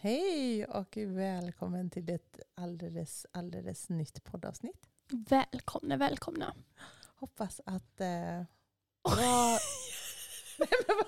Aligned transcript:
Hej 0.00 0.64
och 0.66 0.96
välkommen 0.96 1.90
till 1.90 2.10
ett 2.10 2.40
alldeles, 2.54 3.26
alldeles 3.32 3.88
nytt 3.88 4.24
poddavsnitt. 4.24 4.86
Välkomna, 5.10 5.96
välkomna. 5.96 6.54
Hoppas 7.16 7.60
att... 7.66 8.00
Eh, 8.00 8.42
bra... 9.16 9.58
Nej, 10.58 10.68
men 10.86 10.96
vad, 10.96 11.06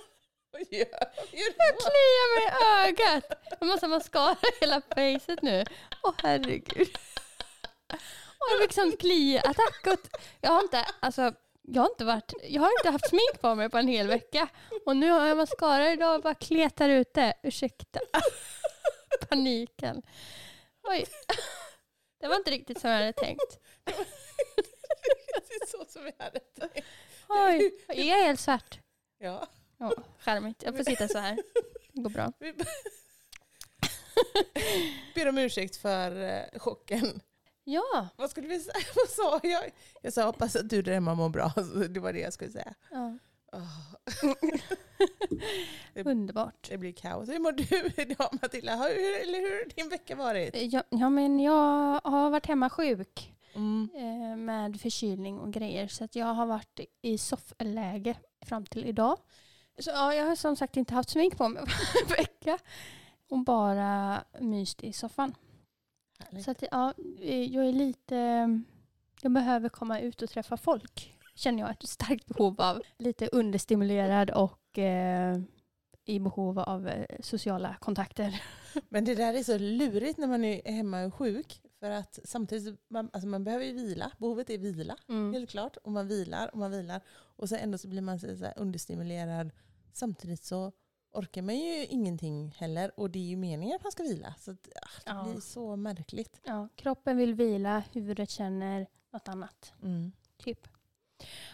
vad 0.53 0.61
gör 0.71 0.79
gör 0.79 0.89
Jag 1.33 1.75
du? 1.75 1.77
kliar 1.79 2.37
mig 2.37 2.45
i 2.47 2.89
ögat. 2.89 3.25
Jag 3.61 3.67
måste 3.67 3.89
mascara 3.89 4.37
hela 4.61 4.81
facet 4.81 5.43
nu. 5.43 5.65
Åh 6.03 6.15
herregud. 6.23 6.89
Åh, 7.93 8.49
jag 8.53 8.63
fick 8.63 8.73
sån 8.73 8.93
kliattack. 8.97 9.87
och- 9.87 10.19
Jag 10.41 10.51
har 10.51 10.63
inte, 10.63 10.85
alltså, 11.01 11.33
jag 11.63 11.83
har 11.83 11.89
inte 11.91 12.05
varit, 12.05 12.33
jag 12.43 12.63
har 12.63 12.71
inte 12.81 12.91
haft 12.91 13.09
smink 13.09 13.41
på 13.41 13.55
mig 13.55 13.71
på 13.71 13.79
en 13.79 13.89
hel 13.89 14.07
vecka. 14.07 14.49
Och 14.87 14.97
nu 14.97 15.11
har 15.11 15.27
jag 15.27 15.37
mascara 15.37 15.93
idag 15.93 16.15
och 16.17 16.23
bara 16.23 16.35
kletar 16.35 16.89
ut 16.89 17.15
det. 17.15 17.35
Ursäkta. 17.43 18.01
Paniken. 19.29 20.03
Oj. 20.83 21.05
Det 22.21 22.29
var 22.29 22.37
inte 22.37 22.51
riktigt 22.51 22.81
som 22.81 22.91
jag 22.91 22.99
hade 22.99 23.13
tänkt. 23.13 23.59
Det 25.49 25.55
är 25.55 25.67
så 25.67 25.85
som 25.89 26.05
vi 26.05 26.13
hade 26.19 26.41
tänkt. 26.41 26.87
Oj, 27.29 27.71
jag 27.89 28.21
är 28.21 28.25
helt 28.27 28.41
svart. 28.41 28.79
Ja. 29.19 29.47
Ja, 29.79 29.93
charmigt. 30.19 30.63
Jag 30.63 30.77
får 30.77 30.85
sitta 30.85 31.09
så 31.09 31.19
här. 31.19 31.39
Det 31.93 32.01
går 32.01 32.11
bra. 32.11 32.33
Vi 32.41 32.55
ber 35.15 35.29
om 35.29 35.39
ursäkt 35.39 35.77
för 35.77 36.23
eh, 36.23 36.59
chocken. 36.59 37.21
Ja. 37.65 38.09
Vad 38.17 38.31
skulle 38.31 38.49
vi 38.49 38.61
säga? 38.61 38.85
Vad 38.95 39.09
sa 39.09 39.41
jag? 39.43 39.71
Jag 40.03 40.13
sa 40.13 40.25
hoppas 40.25 40.57
att 40.57 40.69
du 40.69 40.83
där 40.83 40.93
hemma 40.93 41.15
mår 41.15 41.29
bra. 41.29 41.53
Det 41.89 42.01
var 42.01 42.13
det 42.13 42.21
jag 42.21 42.33
skulle 42.33 42.51
säga. 42.51 42.75
ja. 42.91 43.19
Åh, 43.53 43.95
Underbart. 46.07 46.69
det 46.71 46.79
blir 46.79 46.93
kaos. 46.93 47.29
Hur 47.29 47.39
mår 47.39 47.53
du 47.53 48.03
idag 48.03 48.29
Matilda? 48.43 48.77
Hur, 48.77 49.23
eller 49.23 49.39
hur 49.39 49.59
har 49.65 49.75
din 49.77 49.89
vecka 49.89 50.17
varit? 50.17 50.73
Ja, 50.73 50.83
ja, 50.91 51.11
men 51.11 51.41
jag 51.41 52.01
har 52.05 52.31
varit 52.31 52.47
hemma 52.47 52.71
sjuk 52.71 53.35
Mm. 53.55 53.89
eh, 53.95 54.37
med 54.37 54.81
förkylning 54.81 55.39
och 55.39 55.53
grejer. 55.53 55.89
Så 55.89 56.05
att 56.05 56.17
jag 56.17 56.27
har 56.27 56.47
varit 56.47 56.81
i 57.03 57.19
soffläge 57.19 58.15
fram 58.47 58.67
till 58.67 58.85
idag. 58.85 59.19
Så 59.79 59.91
ja, 59.91 60.15
jag 60.15 60.27
har 60.27 60.37
som 60.37 60.57
sagt 60.57 60.77
inte 60.77 60.95
haft 60.95 61.11
smink 61.11 61.37
på 61.37 61.49
mig 61.49 61.63
på 62.07 62.15
en 62.15 62.17
vecka. 62.17 62.59
Och 63.29 63.39
bara 63.39 64.25
myst 64.41 64.85
i 64.85 64.93
soffan. 64.93 65.35
Härligt. 66.19 66.45
Så 66.45 66.51
att 66.51 66.63
ja, 66.71 66.95
eh, 67.21 67.43
jag 67.43 67.69
är 67.69 67.73
lite... 67.73 68.15
Jag 69.23 69.33
behöver 69.33 69.69
komma 69.69 70.01
ut 70.01 70.23
och 70.23 70.31
träffa 70.31 70.57
folk. 70.57 71.15
Känner 71.41 71.63
jag 71.63 71.71
ett 71.71 71.89
starkt 71.89 72.27
behov 72.27 72.61
av. 72.61 72.83
Lite 72.99 73.29
understimulerad 73.33 74.31
och 74.31 74.79
eh, 74.79 75.41
i 76.05 76.21
behov 76.21 76.59
av 76.59 76.89
eh, 76.89 77.07
sociala 77.21 77.77
kontakter. 77.81 78.43
Men 78.89 79.05
det 79.05 79.15
där 79.15 79.35
är 79.35 79.43
så 79.43 79.59
lurigt 79.59 80.19
när 80.19 80.27
man 80.27 80.45
är 80.45 80.73
hemma 80.73 81.05
och 81.05 81.15
sjuk. 81.15 81.61
För 81.79 81.91
att 81.91 82.19
samtidigt, 82.25 82.81
man, 82.89 83.11
alltså 83.13 83.29
man 83.29 83.45
behöver 83.45 83.65
ju 83.65 83.73
vila. 83.73 84.13
Behovet 84.19 84.51
är 84.51 84.59
vila. 84.59 84.97
Mm. 85.09 85.33
Helt 85.33 85.51
klart. 85.51 85.77
Och 85.77 85.93
man 85.93 86.09
vilar 86.09 86.51
och 86.53 86.59
man 86.59 86.71
vilar. 86.71 87.01
Och 87.11 87.49
så 87.49 87.57
ändå 87.57 87.79
så 87.79 87.89
blir 87.89 88.03
man 88.03 88.21
så 88.21 88.27
understimulerad. 88.57 89.51
Samtidigt 89.93 90.43
så 90.45 90.73
orkar 91.13 91.43
man 91.43 91.57
ju 91.59 91.87
ingenting 91.87 92.55
heller. 92.57 93.01
Och 93.01 93.11
det 93.11 93.19
är 93.19 93.29
ju 93.29 93.37
meningen 93.37 93.77
att 93.77 93.83
man 93.83 93.93
ska 93.93 94.03
vila. 94.03 94.35
Så 94.39 94.51
ah, 94.51 94.55
det 94.55 94.71
Ja. 95.07 95.25
blir 95.25 95.41
så 95.41 95.77
märkligt. 95.77 96.41
Ja, 96.45 96.69
kroppen 96.77 97.17
vill 97.17 97.35
vila, 97.35 97.83
huvudet 97.93 98.31
känner 98.31 98.87
något 99.13 99.29
annat. 99.29 99.73
Mm. 99.83 100.13
Typ. 100.37 100.69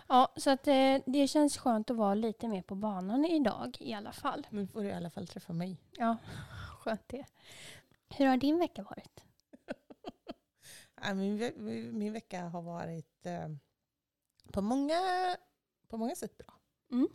Ja, 0.08 0.32
så 0.36 0.50
att 0.50 0.66
eh, 0.68 0.96
det 1.06 1.28
känns 1.28 1.58
skönt 1.58 1.90
att 1.90 1.96
vara 1.96 2.14
lite 2.14 2.48
mer 2.48 2.62
på 2.62 2.74
banan 2.74 3.24
idag 3.24 3.76
i 3.80 3.92
alla 3.94 4.12
fall. 4.12 4.46
Nu 4.50 4.66
får 4.66 4.82
du 4.82 4.88
i 4.88 4.92
alla 4.92 5.10
fall 5.10 5.26
träffa 5.26 5.52
mig. 5.52 5.76
Ja, 5.92 6.16
skönt 6.80 7.08
det. 7.08 7.24
Hur 8.08 8.26
har 8.26 8.36
din 8.36 8.58
vecka 8.58 8.82
varit? 8.82 9.20
Ja, 11.02 11.14
Min, 11.14 11.38
ve- 11.38 11.52
min 11.92 12.12
vecka 12.12 12.42
har 12.48 12.62
varit 12.62 13.26
eh, 13.26 13.48
på, 14.52 14.62
många, 14.62 14.96
på 15.88 15.96
många 15.96 16.14
sätt 16.14 16.38
bra. 16.38 16.54
Mm. 16.92 17.08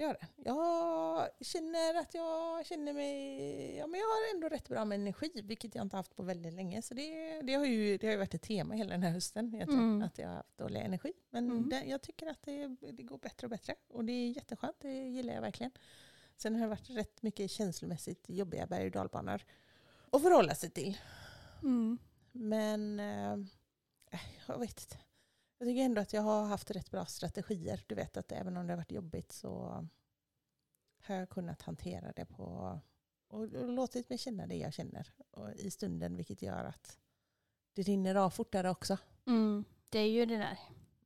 Det 0.00 0.06
har 0.06 0.14
det. 0.14 0.26
Jag 0.44 1.28
känner 1.40 1.94
att 1.94 2.14
jag 2.14 2.66
känner 2.66 2.92
mig... 2.92 3.76
Ja, 3.76 3.86
men 3.86 4.00
jag 4.00 4.06
har 4.06 4.34
ändå 4.34 4.48
rätt 4.48 4.68
bra 4.68 4.84
med 4.84 4.96
energi, 5.00 5.30
vilket 5.44 5.74
jag 5.74 5.84
inte 5.84 5.96
haft 5.96 6.16
på 6.16 6.22
väldigt 6.22 6.52
länge. 6.52 6.82
Så 6.82 6.94
det, 6.94 7.40
det, 7.42 7.54
har, 7.54 7.64
ju, 7.66 7.98
det 7.98 8.06
har 8.06 8.12
ju 8.12 8.18
varit 8.18 8.34
ett 8.34 8.42
tema 8.42 8.74
hela 8.74 8.90
den 8.90 9.02
här 9.02 9.10
hösten, 9.10 9.54
Mm. 9.54 10.02
att 10.02 10.18
jag 10.18 10.28
har 10.28 10.34
haft 10.36 10.58
dålig 10.58 10.80
energi. 10.80 11.12
Men 11.30 11.50
Mm. 11.50 11.68
det, 11.68 11.84
jag 11.84 12.02
tycker 12.02 12.26
att 12.26 12.42
det, 12.42 12.66
det 12.92 13.02
går 13.02 13.18
bättre 13.18 13.46
och 13.46 13.50
bättre. 13.50 13.74
Och 13.88 14.04
det 14.04 14.12
är 14.12 14.28
jätteskönt, 14.30 14.76
det 14.80 14.92
gillar 14.92 15.34
jag 15.34 15.40
verkligen. 15.40 15.72
Sen 16.36 16.54
har 16.54 16.60
det 16.62 16.68
varit 16.68 16.90
rätt 16.90 17.22
mycket 17.22 17.50
känslomässigt 17.50 18.24
jobbiga 18.28 18.66
berg 18.66 18.84
och 18.86 18.90
dalbanor 18.92 19.42
att 20.10 20.22
förhålla 20.22 20.54
sig 20.54 20.70
till. 20.70 20.98
Mm. 21.62 21.98
Men 22.32 23.00
eh, 23.00 23.36
jag 24.46 24.58
vet 24.58 24.80
inte. 24.82 24.96
Jag 25.60 25.68
tycker 25.68 25.82
ändå 25.84 26.00
att 26.00 26.12
jag 26.12 26.22
har 26.22 26.44
haft 26.44 26.70
rätt 26.70 26.90
bra 26.90 27.06
strategier. 27.06 27.84
Du 27.86 27.94
vet 27.94 28.16
att 28.16 28.32
även 28.32 28.56
om 28.56 28.66
det 28.66 28.72
har 28.72 28.76
varit 28.76 28.92
jobbigt 28.92 29.32
så 29.32 29.86
har 31.02 31.14
jag 31.14 31.28
kunnat 31.30 31.62
hantera 31.62 32.12
det 32.12 32.24
på 32.24 32.44
och, 33.28 33.40
och 33.42 33.68
låtit 33.68 34.08
mig 34.08 34.18
känna 34.18 34.46
det 34.46 34.54
jag 34.56 34.72
känner 34.74 35.08
i 35.56 35.70
stunden 35.70 36.16
vilket 36.16 36.42
gör 36.42 36.64
att 36.64 36.98
det 37.72 37.82
rinner 37.82 38.14
av 38.14 38.30
fortare 38.30 38.70
också. 38.70 38.98
Mm. 39.26 39.64
Det 39.88 39.98
är 39.98 40.08
ju 40.10 40.26
det 40.26 40.36
där. 40.36 40.58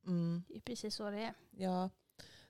Mm, 0.05 0.43
Det 0.47 0.55
är 0.55 0.59
precis 0.59 0.95
så 0.95 1.09
det 1.09 1.21
är. 1.23 1.33
ja. 1.51 1.89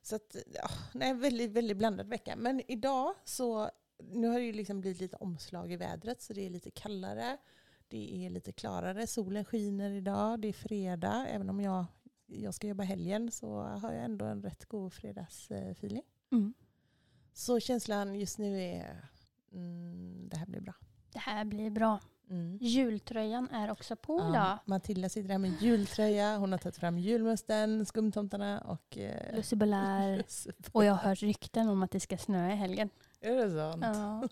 Så 0.01 0.15
att, 0.15 0.35
ja, 0.53 0.69
nej, 0.93 1.13
väldigt, 1.13 1.51
väldigt 1.51 1.77
blandad 1.77 2.07
vecka. 2.07 2.35
Men 2.35 2.61
idag 2.71 3.13
så, 3.23 3.71
nu 3.97 4.27
har 4.27 4.39
det 4.39 4.45
ju 4.45 4.53
liksom 4.53 4.81
blivit 4.81 5.01
lite 5.01 5.15
omslag 5.17 5.71
i 5.71 5.75
vädret 5.75 6.21
så 6.21 6.33
det 6.33 6.45
är 6.45 6.49
lite 6.49 6.71
kallare. 6.71 7.37
Det 7.87 8.25
är 8.25 8.29
lite 8.29 8.51
klarare, 8.51 9.07
solen 9.07 9.45
skiner 9.45 9.89
idag, 9.91 10.39
det 10.39 10.47
är 10.47 10.53
fredag. 10.53 11.27
Även 11.27 11.49
om 11.49 11.61
jag, 11.61 11.85
jag 12.25 12.53
ska 12.53 12.67
jobba 12.67 12.83
helgen 12.83 13.31
så 13.31 13.61
har 13.61 13.91
jag 13.93 14.03
ändå 14.03 14.25
en 14.25 14.43
rätt 14.43 14.65
god 14.65 14.93
fredagsfeeling. 14.93 16.03
Mm. 16.31 16.53
Så 17.33 17.59
känslan 17.59 18.15
just 18.19 18.37
nu 18.37 18.61
är, 18.61 19.09
mm, 19.51 20.29
det 20.29 20.37
här 20.37 20.45
blir 20.45 20.61
bra. 20.61 20.73
Det 21.13 21.19
här 21.19 21.45
blir 21.45 21.69
bra. 21.69 21.99
Mm. 22.29 22.57
Jultröjan 22.61 23.49
är 23.49 23.71
också 23.71 23.95
på 23.95 24.19
idag. 24.19 24.35
Ja, 24.35 24.59
Matilda 24.65 25.09
sitter 25.09 25.29
här 25.29 25.37
med 25.37 25.61
jultröja, 25.61 26.37
hon 26.37 26.51
har 26.51 26.59
tagit 26.59 26.77
fram 26.77 26.97
julmusten, 26.97 27.85
skumtomtarna 27.85 28.61
och... 28.61 28.97
Eh, 28.97 29.55
Belair. 29.55 30.25
Och 30.71 30.85
jag 30.85 30.93
har 30.93 31.09
hört 31.09 31.21
rykten 31.21 31.69
om 31.69 31.83
att 31.83 31.91
det 31.91 31.99
ska 31.99 32.17
snöa 32.17 32.53
i 32.53 32.55
helgen. 32.55 32.89
är 33.21 33.35
det 33.35 33.51
sant? 33.51 33.83
Ja. 33.83 34.27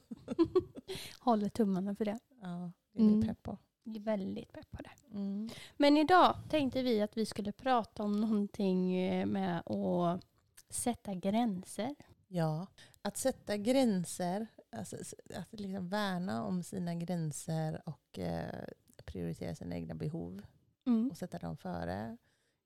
Håller 1.19 1.49
tummarna 1.49 1.95
för 1.95 2.05
det. 2.05 2.19
Ja, 2.41 2.71
vi 2.93 3.03
Mm. 3.03 3.27
pepp 3.27 3.43
på. 3.43 3.57
Jag 3.83 3.95
är 3.95 3.99
väldigt 3.99 4.53
pepp 4.53 4.71
på 4.71 4.81
det. 4.81 5.15
Mm. 5.17 5.49
Men 5.77 5.97
idag 5.97 6.35
tänkte 6.49 6.81
vi 6.83 7.01
att 7.01 7.17
vi 7.17 7.25
skulle 7.25 7.51
prata 7.51 8.03
om 8.03 8.21
någonting 8.21 8.95
eh, 8.95 9.25
med 9.25 9.59
att 9.65 10.21
sätta 10.69 11.13
gränser. 11.13 11.95
Ja, 12.27 12.67
att 13.01 13.17
sätta 13.17 13.57
gränser, 13.57 14.47
alltså, 14.71 14.97
att 15.35 15.59
liksom 15.59 15.89
värna 15.89 16.43
om 16.45 16.63
sina 16.63 16.95
gränser 16.95 17.81
och 17.85 18.19
eh, 18.19 18.65
prioritera 19.05 19.55
sina 19.55 19.75
egna 19.75 19.95
behov 19.95 20.41
Mm. 20.85 21.09
och 21.11 21.17
sätta 21.17 21.39
dem 21.39 21.57
före. 21.57 22.17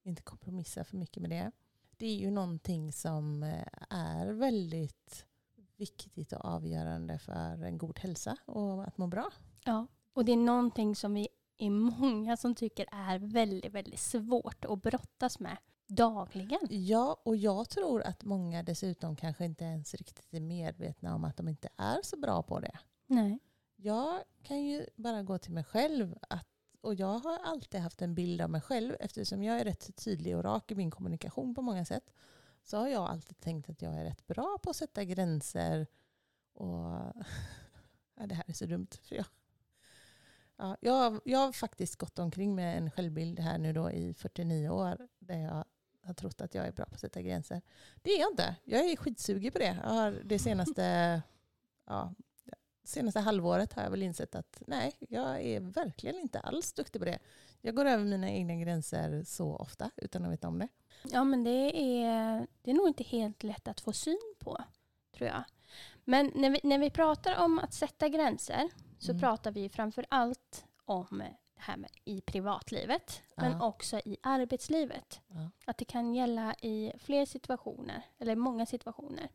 Inte 0.04 0.22
kompromissa 0.22 0.84
för 0.84 0.98
mycket 0.98 1.22
med 1.22 1.30
det. 1.30 1.52
Det 1.98 2.06
är 2.08 2.16
ju 2.16 2.32
någonting 2.32 2.92
som 2.94 3.44
eh, 3.44 3.68
är 3.90 4.28
väldigt 4.28 5.26
viktigt 5.76 6.34
och 6.34 6.46
avgörande 6.46 7.20
för 7.20 7.64
en 7.64 7.78
god 7.78 8.00
hälsa 8.00 8.38
och 8.46 8.84
att 8.88 8.98
må 8.98 9.08
bra. 9.08 9.30
Ja. 9.66 9.88
Och 10.18 10.26
det 10.26 10.32
är 10.32 10.38
någonting 10.38 10.96
som 10.96 11.14
vi 11.14 11.28
är 11.58 11.70
många 11.70 12.38
som 12.38 12.56
tycker 12.56 12.88
är 12.92 13.20
väldigt, 13.20 13.74
väldigt 13.74 14.00
svårt 14.00 14.66
att 14.66 14.82
brottas 14.82 15.40
med 15.40 15.58
dagligen. 15.88 16.60
Ja, 16.70 17.22
och 17.24 17.36
jag 17.36 17.70
tror 17.70 18.02
att 18.02 18.24
många 18.24 18.64
dessutom 18.64 19.16
kanske 19.16 19.46
inte 19.46 19.64
ens 19.64 19.94
riktigt 19.94 20.34
är 20.34 20.40
medvetna 20.40 21.16
om 21.16 21.24
att 21.24 21.38
de 21.38 21.48
inte 21.48 21.70
är 21.78 22.00
så 22.04 22.18
bra 22.18 22.44
på 22.44 22.60
det. 22.60 22.80
Nej. 23.08 23.40
Jag 23.76 24.24
kan 24.44 24.64
ju 24.64 24.86
bara 24.96 25.24
gå 25.24 25.38
till 25.38 25.52
mig 25.52 25.64
själv 25.64 26.18
att, 26.30 26.48
och 26.82 26.96
jag 26.96 27.20
har 27.20 27.40
alltid 27.40 27.82
haft 27.82 28.02
en 28.02 28.16
bild 28.16 28.42
av 28.42 28.50
mig 28.50 28.62
själv 28.62 28.96
eftersom 29.00 29.44
jag 29.44 29.60
är 29.60 29.66
rätt 29.66 29.96
tydlig 29.96 30.38
och 30.38 30.44
rak 30.44 30.72
i 30.72 30.76
min 30.76 30.92
kommunikation 30.92 31.56
på 31.56 31.62
många 31.62 31.86
sätt. 31.86 32.14
så 32.64 32.78
har 32.78 32.88
jag 32.88 33.10
alltid 33.10 33.40
tänkt 33.40 33.70
att 33.70 33.82
jag 33.82 33.96
är 33.96 34.04
rätt 34.04 34.28
bra 34.28 34.58
på 34.64 34.70
att 34.70 34.76
sätta 34.76 35.04
gränser. 35.04 35.88
Och 36.54 36.76
ja, 38.16 38.28
det 38.28 38.36
här 38.36 38.46
är 38.48 38.54
så 38.54 38.66
dumt. 38.66 38.88
För 39.02 39.16
jag, 39.16 39.26
ja, 40.58 40.78
jag, 40.82 41.22
jag 41.26 41.40
har 41.40 41.52
faktiskt 41.52 41.96
gått 41.96 42.20
omkring 42.20 42.56
med 42.56 42.78
en 42.78 42.92
självbild 42.92 43.40
här 43.40 43.58
nu 43.58 43.74
då 43.74 43.92
i 43.92 44.14
49 44.14 44.70
år 44.70 45.08
där 45.20 45.38
jag 45.38 45.66
har 46.08 46.14
trott 46.14 46.42
att 46.42 46.56
jag 46.56 46.68
är 46.68 46.72
bra 46.72 46.86
på 46.86 46.94
att 46.94 47.00
sätta 47.00 47.22
gränser. 47.22 47.62
Det 48.02 48.12
är 48.12 48.20
jag 48.20 48.32
inte. 48.32 48.56
Jag 48.64 48.90
är 48.90 48.96
skitsugig 48.96 49.54
på 49.54 49.60
det. 49.60 49.80
Jag 49.84 49.90
har 49.90 50.12
det 50.12 50.40
senaste, 50.50 51.22
ja, 51.86 52.14
senaste 52.84 53.20
halvåret 53.20 53.74
har 53.74 53.84
jag 53.84 53.90
väl 53.90 54.04
insett 54.04 54.36
att 54.36 54.64
nej, 54.68 54.94
jag 55.00 55.42
är 55.42 55.60
verkligen 55.60 56.20
inte 56.20 56.40
alls 56.40 56.74
duktig 56.74 57.02
på 57.02 57.06
det. 57.06 57.20
Jag 57.62 57.76
går 57.76 57.86
över 57.86 58.04
mina 58.04 58.30
egna 58.30 58.56
gränser 58.56 59.24
så 59.24 59.56
ofta 59.56 59.92
utan 59.96 60.26
att 60.26 60.32
veta 60.32 60.48
om 60.48 60.60
det. 60.60 60.68
Ja, 61.04 61.24
men 61.24 61.44
det 61.44 61.82
är, 62.02 62.48
det 62.62 62.72
är 62.72 62.76
nog 62.76 62.88
inte 62.88 63.04
helt 63.04 63.44
lätt 63.44 63.68
att 63.68 63.82
få 63.82 63.94
syn 63.94 64.36
på, 64.40 64.64
tror 65.18 65.30
jag. 65.30 65.44
Men 66.04 66.32
när 66.36 66.50
vi, 66.50 66.60
när 66.64 66.80
vi 66.80 66.90
pratar 66.90 67.44
om 67.44 67.60
att 67.60 67.74
sätta 67.74 68.10
gränser 68.10 68.70
så 69.00 69.12
Mm. 69.12 69.20
pratar 69.20 69.52
vi 69.52 69.70
framför 69.70 70.06
allt 70.10 70.66
om 70.86 71.18
det 71.56 71.62
här 71.62 71.78
med 71.78 71.90
i 72.06 72.22
privatlivet, 72.22 73.22
men 73.36 73.52
Ja. 73.52 73.68
också 73.68 74.00
i 74.06 74.18
arbetslivet. 74.24 75.22
Ja. 75.28 75.50
Att 75.66 75.78
det 75.78 75.86
kan 75.86 76.16
gälla 76.16 76.56
i 76.62 76.92
fler 77.00 77.26
situationer, 77.26 78.02
eller 78.18 78.36
många 78.36 78.66
situationer. 78.66 79.30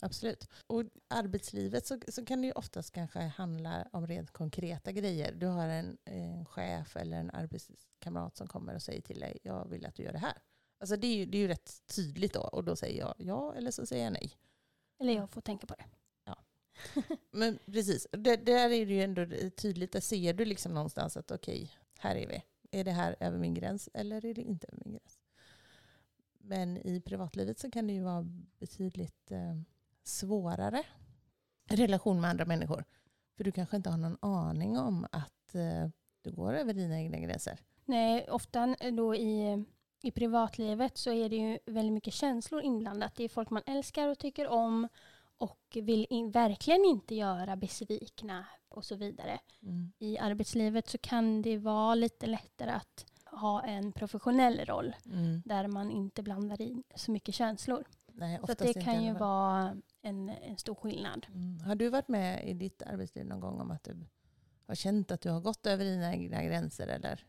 Absolut. 0.00 0.48
Och 0.66 0.84
arbetslivet 1.08 1.86
så, 1.86 1.98
så 2.08 2.24
kan 2.24 2.40
det 2.40 2.46
ju 2.46 2.52
oftast 2.52 2.90
kanske 2.92 3.18
handla 3.20 3.88
om 3.92 4.06
rent 4.06 4.30
konkreta 4.30 4.92
grejer. 4.92 5.32
Du 5.34 5.46
har 5.46 5.68
en, 5.68 5.98
en 6.04 6.46
chef 6.46 6.96
eller 6.96 7.16
en 7.16 7.30
arbetskamrat 7.30 8.36
som 8.36 8.46
kommer 8.46 8.74
och 8.74 8.82
säger 8.82 9.00
till 9.00 9.20
dig, 9.20 9.38
jag 9.42 9.68
vill 9.68 9.86
att 9.86 9.94
du 9.94 10.02
gör 10.02 10.12
det 10.12 10.18
här. 10.18 10.38
Alltså 10.80 10.96
det 10.96 11.06
är 11.06 11.16
ju, 11.16 11.26
det 11.26 11.38
är 11.38 11.42
ju 11.42 11.48
rätt 11.48 11.86
tydligt 11.96 12.34
då. 12.34 12.40
Och 12.40 12.64
då 12.64 12.76
säger 12.76 13.00
jag 13.00 13.14
ja 13.18 13.54
eller 13.54 13.70
så 13.70 13.86
säger 13.86 14.04
jag 14.04 14.12
nej. 14.12 14.32
Eller 15.00 15.12
jag 15.12 15.30
får 15.30 15.40
tänka 15.40 15.66
på 15.66 15.74
det. 15.74 15.84
Men 17.30 17.58
precis, 17.66 18.06
det, 18.10 18.36
där 18.36 18.70
är 18.70 18.86
det 18.86 18.94
ju 18.94 19.02
ändå 19.02 19.26
tydligt. 19.50 19.92
Där 19.92 20.00
ser 20.00 20.34
du 20.34 20.44
liksom 20.44 20.74
någonstans 20.74 21.16
att 21.16 21.30
okej, 21.30 21.72
här 21.98 22.16
är 22.16 22.26
vi. 22.26 22.42
Är 22.70 22.84
det 22.84 22.90
här 22.90 23.16
över 23.20 23.38
min 23.38 23.54
gräns 23.54 23.88
eller 23.94 24.24
är 24.24 24.34
det 24.34 24.42
inte 24.42 24.66
över 24.66 24.82
min 24.84 24.92
gräns? 24.92 25.18
Men 26.38 26.76
i 26.76 27.00
privatlivet 27.00 27.58
så 27.58 27.70
kan 27.70 27.86
det 27.86 27.92
ju 27.92 28.02
vara 28.02 28.26
betydligt 28.58 29.30
eh, 29.30 29.54
svårare 30.02 30.82
relation 31.70 32.20
med 32.20 32.30
andra 32.30 32.44
människor. 32.44 32.84
För 33.36 33.44
du 33.44 33.52
kanske 33.52 33.76
inte 33.76 33.90
har 33.90 33.96
någon 33.96 34.18
aning 34.20 34.78
om 34.78 35.06
att 35.12 35.54
eh, 35.54 35.88
du 36.22 36.32
går 36.32 36.54
över 36.54 36.74
dina 36.74 37.00
egna 37.00 37.18
gränser. 37.18 37.58
Nej, 37.84 38.30
ofta 38.30 38.76
då 38.92 39.14
i, 39.14 39.64
i 40.02 40.10
privatlivet 40.10 40.96
så 40.98 41.12
är 41.12 41.28
det 41.28 41.36
ju 41.36 41.58
väldigt 41.66 41.92
mycket 41.92 42.14
känslor 42.14 42.62
inblandat. 42.62 43.14
Det 43.16 43.24
är 43.24 43.28
folk 43.28 43.50
man 43.50 43.62
älskar 43.66 44.08
och 44.08 44.18
tycker 44.18 44.48
om 44.48 44.88
och 45.38 45.58
vill 45.82 46.06
in, 46.10 46.30
verkligen 46.30 46.84
inte 46.84 47.14
göra 47.14 47.56
besvikna 47.56 48.46
och 48.68 48.84
så 48.84 48.94
vidare. 48.96 49.40
Mm. 49.62 49.92
I 49.98 50.18
arbetslivet 50.18 50.88
så 50.88 50.98
kan 50.98 51.42
det 51.42 51.58
vara 51.58 51.94
lite 51.94 52.26
lättare 52.26 52.70
att 52.70 53.06
ha 53.24 53.62
en 53.62 53.92
professionell 53.92 54.60
roll 54.64 54.96
Mm. 55.06 55.42
där 55.44 55.66
man 55.68 55.90
inte 55.90 56.22
blandar 56.22 56.62
in 56.62 56.82
så 56.94 57.10
mycket 57.10 57.34
känslor. 57.34 57.84
Nej, 58.12 58.40
Så 58.46 58.54
det 58.54 58.74
kan 58.84 59.04
ju 59.04 59.12
vara 59.12 59.76
en, 60.02 60.28
en 60.28 60.58
stor 60.58 60.74
skillnad. 60.74 61.26
Mm. 61.28 61.60
Har 61.60 61.74
du 61.74 61.88
varit 61.88 62.08
med 62.08 62.48
i 62.48 62.54
ditt 62.54 62.82
arbetsliv 62.82 63.26
någon 63.26 63.40
gång 63.40 63.60
om 63.60 63.70
att 63.70 63.84
du 63.84 63.96
har 64.66 64.74
känt 64.74 65.10
att 65.10 65.20
du 65.20 65.30
har 65.30 65.40
gått 65.40 65.66
över 65.66 65.84
dina 65.84 66.12
egna 66.14 66.44
gränser? 66.44 66.86
Eller? 66.88 67.26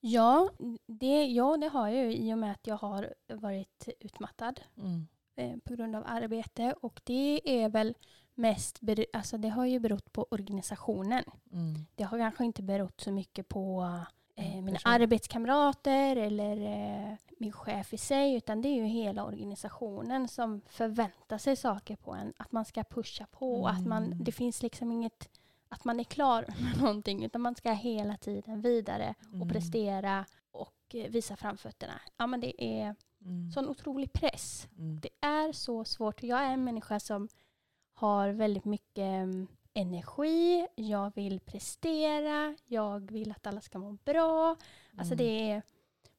Ja 0.00 0.50
det, 0.86 1.26
ja, 1.26 1.56
det 1.56 1.68
har 1.68 1.88
jag 1.88 2.04
ju 2.04 2.16
i 2.16 2.34
och 2.34 2.38
med 2.38 2.52
att 2.52 2.66
jag 2.66 2.76
har 2.76 3.14
varit 3.28 3.88
utmattad 4.00 4.60
Mm. 4.76 5.06
Eh, 5.36 5.56
på 5.64 5.74
grund 5.74 5.96
av 5.96 6.02
arbete. 6.06 6.74
Och 6.80 7.00
det 7.04 7.40
är 7.62 7.68
väl 7.68 7.94
mest, 8.34 8.80
alltså 9.12 9.38
det 9.38 9.48
har 9.48 9.64
ju 9.64 9.78
berott 9.78 10.12
på 10.12 10.26
organisationen. 10.30 11.24
Mm. 11.52 11.86
Det 11.94 12.04
har 12.04 12.18
kanske 12.18 12.44
inte 12.44 12.62
berott 12.62 13.00
så 13.00 13.12
mycket 13.12 13.48
på 13.48 13.82
eh, 13.82 14.02
Mm, 14.36 14.64
mina 14.64 14.78
arbetskamrater 14.84 16.16
eller 16.16 16.56
eh, 16.56 17.14
min 17.38 17.52
chef 17.52 17.94
i 17.94 17.98
sig, 17.98 18.34
utan 18.34 18.62
det 18.62 18.68
är 18.68 18.74
ju 18.74 18.84
hela 18.84 19.24
organisationen 19.24 20.28
som 20.28 20.60
förväntar 20.68 21.38
sig 21.38 21.56
saker 21.56 21.96
på 21.96 22.12
en. 22.14 22.32
Att 22.36 22.52
man 22.52 22.64
ska 22.64 22.84
pusha 22.84 23.26
på, 23.26 23.68
att 23.68 23.86
man, 23.86 24.04
Mm. 24.04 24.24
det 24.24 24.32
finns 24.32 24.62
liksom 24.62 24.92
inget 24.92 25.28
att 25.68 25.84
man 25.84 26.00
är 26.00 26.04
klar 26.04 26.44
med 26.60 26.78
någonting, 26.82 27.24
utan 27.24 27.40
man 27.40 27.54
ska 27.54 27.72
hela 27.72 28.16
tiden 28.16 28.60
vidare 28.60 29.14
och 29.20 29.34
Mm. 29.34 29.48
prestera 29.48 30.24
och 30.50 30.74
eh, 30.94 31.10
visa 31.10 31.36
framfötterna. 31.36 32.00
Ja, 32.16 32.26
men 32.26 32.40
det 32.40 32.64
är 32.64 32.94
Mm. 33.24 33.50
sån 33.52 33.68
otrolig 33.68 34.12
press. 34.12 34.68
Mm. 34.78 35.00
Det 35.00 35.08
är 35.20 35.52
så 35.52 35.84
svårt. 35.84 36.22
Jag 36.22 36.38
är 36.40 36.52
en 36.52 36.64
människa 36.64 37.00
som 37.00 37.28
har 37.92 38.28
väldigt 38.28 38.64
mycket 38.64 38.98
mm, 38.98 39.46
energi. 39.74 40.66
Jag 40.74 41.12
vill 41.14 41.40
prestera. 41.40 42.56
Jag 42.64 43.10
vill 43.10 43.30
att 43.30 43.46
alla 43.46 43.60
ska 43.60 43.78
må 43.78 43.92
bra. 43.92 44.56
Alltså 44.96 45.14
Mm. 45.14 45.16
det 45.18 45.50
är 45.50 45.62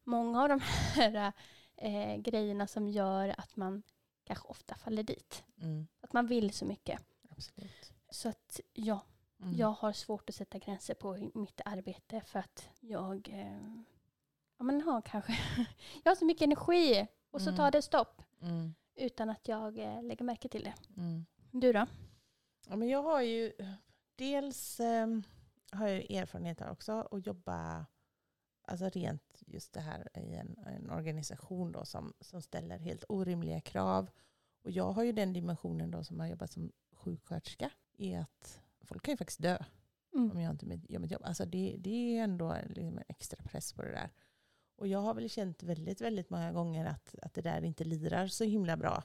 många 0.03 0.41
av 0.43 0.49
de 0.49 0.59
här 0.61 1.33
eh, 1.75 2.15
grejerna 2.17 2.67
som 2.67 2.89
gör 2.89 3.35
att 3.37 3.55
man 3.55 3.83
kanske 4.23 4.47
ofta 4.47 4.75
faller 4.75 5.03
dit. 5.03 5.43
Mm. 5.61 5.87
Att 6.01 6.13
man 6.13 6.27
vill 6.27 6.51
så 6.53 6.65
mycket. 6.65 6.99
Absolut. 7.29 7.93
Så 8.09 8.29
att 8.29 8.59
ja, 8.73 8.99
Mm. 9.41 9.57
jag 9.57 9.71
har 9.71 9.93
svårt 9.93 10.29
att 10.29 10.35
sätta 10.35 10.59
gränser 10.59 10.93
på 10.93 11.29
mitt 11.33 11.61
arbete 11.65 12.21
för 12.25 12.39
att 12.39 12.69
jag 12.79 13.29
eh, 13.33 13.81
ja, 14.57 14.63
men 14.63 14.81
har 14.81 15.01
kanske 15.01 15.37
jag 16.03 16.11
har 16.11 16.15
så 16.15 16.25
mycket 16.25 16.41
energi 16.41 17.07
och 17.31 17.41
så 17.41 17.49
Mm. 17.49 17.57
tar 17.57 17.71
det 17.71 17.81
stopp 17.81 18.21
Mm. 18.41 18.73
utan 18.95 19.29
att 19.29 19.47
jag 19.47 19.77
eh, 19.77 20.03
lägger 20.03 20.25
märke 20.25 20.49
till 20.49 20.63
det. 20.63 20.73
Mm. 20.97 21.25
Du 21.51 21.73
då? 21.73 21.85
Ja, 22.67 22.75
men 22.75 22.87
jag 22.87 23.03
har 23.03 23.21
ju 23.21 23.53
dels 24.15 24.79
eh, 24.79 25.07
har 25.71 25.87
jag 25.87 26.11
erfarenhet 26.11 26.61
av 26.61 26.71
också 26.71 26.91
att 27.11 27.25
jobba 27.25 27.85
alltså 28.67 28.89
rent 28.89 29.43
just 29.47 29.73
det 29.73 29.79
här 29.79 30.09
i 30.17 30.35
en, 30.35 30.57
en 30.67 30.89
organisation 30.89 31.71
då 31.71 31.85
som, 31.85 32.13
som 32.21 32.41
ställer 32.41 32.77
helt 32.77 33.03
orimliga 33.09 33.61
krav. 33.61 34.09
Och 34.63 34.71
jag 34.71 34.91
har 34.91 35.03
ju 35.03 35.11
den 35.11 35.33
dimensionen 35.33 35.91
då 35.91 36.03
som 36.03 36.19
har 36.19 36.27
jobbat 36.27 36.51
som 36.51 36.71
sjuksköterska 36.91 37.69
är 37.97 38.19
att 38.19 38.61
folk 38.81 39.03
kan 39.05 39.11
ju 39.11 39.17
faktiskt 39.17 39.41
dö 39.41 39.57
om 40.13 40.21
Mm. 40.31 40.39
jag 40.41 40.51
inte 40.51 40.65
gör 40.93 40.99
mitt 40.99 41.11
jobb. 41.11 41.21
Alltså 41.25 41.45
det, 41.45 41.75
det 41.79 42.17
är 42.17 42.23
ändå 42.23 42.57
liksom 42.67 42.97
en 42.97 43.03
extra 43.07 43.43
press 43.43 43.73
på 43.73 43.81
det 43.81 43.91
där. 43.91 44.09
Och 44.75 44.87
jag 44.87 44.99
har 44.99 45.13
väl 45.13 45.29
känt 45.29 45.63
väldigt, 45.63 46.01
väldigt 46.01 46.29
många 46.29 46.51
gånger 46.51 46.85
att, 46.85 47.15
att 47.21 47.33
det 47.33 47.41
där 47.41 47.63
inte 47.63 47.83
lirar 47.83 48.27
så 48.27 48.43
himla 48.43 48.77
bra. 48.77 49.03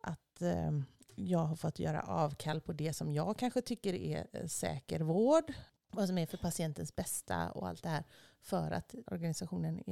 Att 0.00 0.42
eh, 0.42 0.70
jag 1.14 1.38
har 1.38 1.56
fått 1.56 1.78
göra 1.78 2.02
avkall 2.02 2.60
på 2.60 2.72
det 2.72 2.92
som 2.92 3.12
jag 3.12 3.38
kanske 3.38 3.62
tycker 3.62 3.94
är 3.94 4.26
eh, 4.32 4.46
säker 4.46 5.00
vård. 5.00 5.52
Vad 5.90 6.06
som 6.08 6.18
är 6.18 6.26
för 6.26 6.38
patientens 6.38 6.96
bästa 6.96 7.50
och 7.50 7.68
allt 7.68 7.82
det 7.82 7.88
här. 7.88 8.04
För 8.40 8.70
att 8.70 8.94
organisationen 9.06 9.82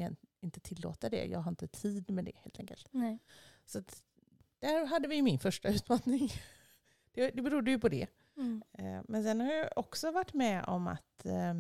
inte 0.41 0.61
tillåter 0.61 1.11
det. 1.11 1.25
Jag 1.25 1.39
har 1.39 1.51
inte 1.51 1.69
tid 1.69 2.11
med 2.11 2.25
det 2.25 2.37
helt 2.37 2.59
enkelt. 2.59 2.89
Nej. 2.91 3.19
Så 3.67 3.79
att, 3.79 4.03
där 4.59 4.87
hade 4.87 5.09
vi 5.09 5.23
min 5.23 5.39
första 5.39 5.69
utmaning. 5.69 6.31
Det, 7.13 7.31
det 7.31 7.43
berodde 7.43 7.71
ju 7.71 7.79
på 7.79 7.89
det. 7.89 8.07
Mm. 8.37 8.63
Eh, 8.73 9.01
Men 9.09 9.25
sen 9.25 9.41
har 9.41 9.53
jag 9.53 9.69
också 9.77 10.11
varit 10.11 10.35
med 10.35 10.65
om 10.65 10.87
att 10.87 11.27
eh, 11.27 11.55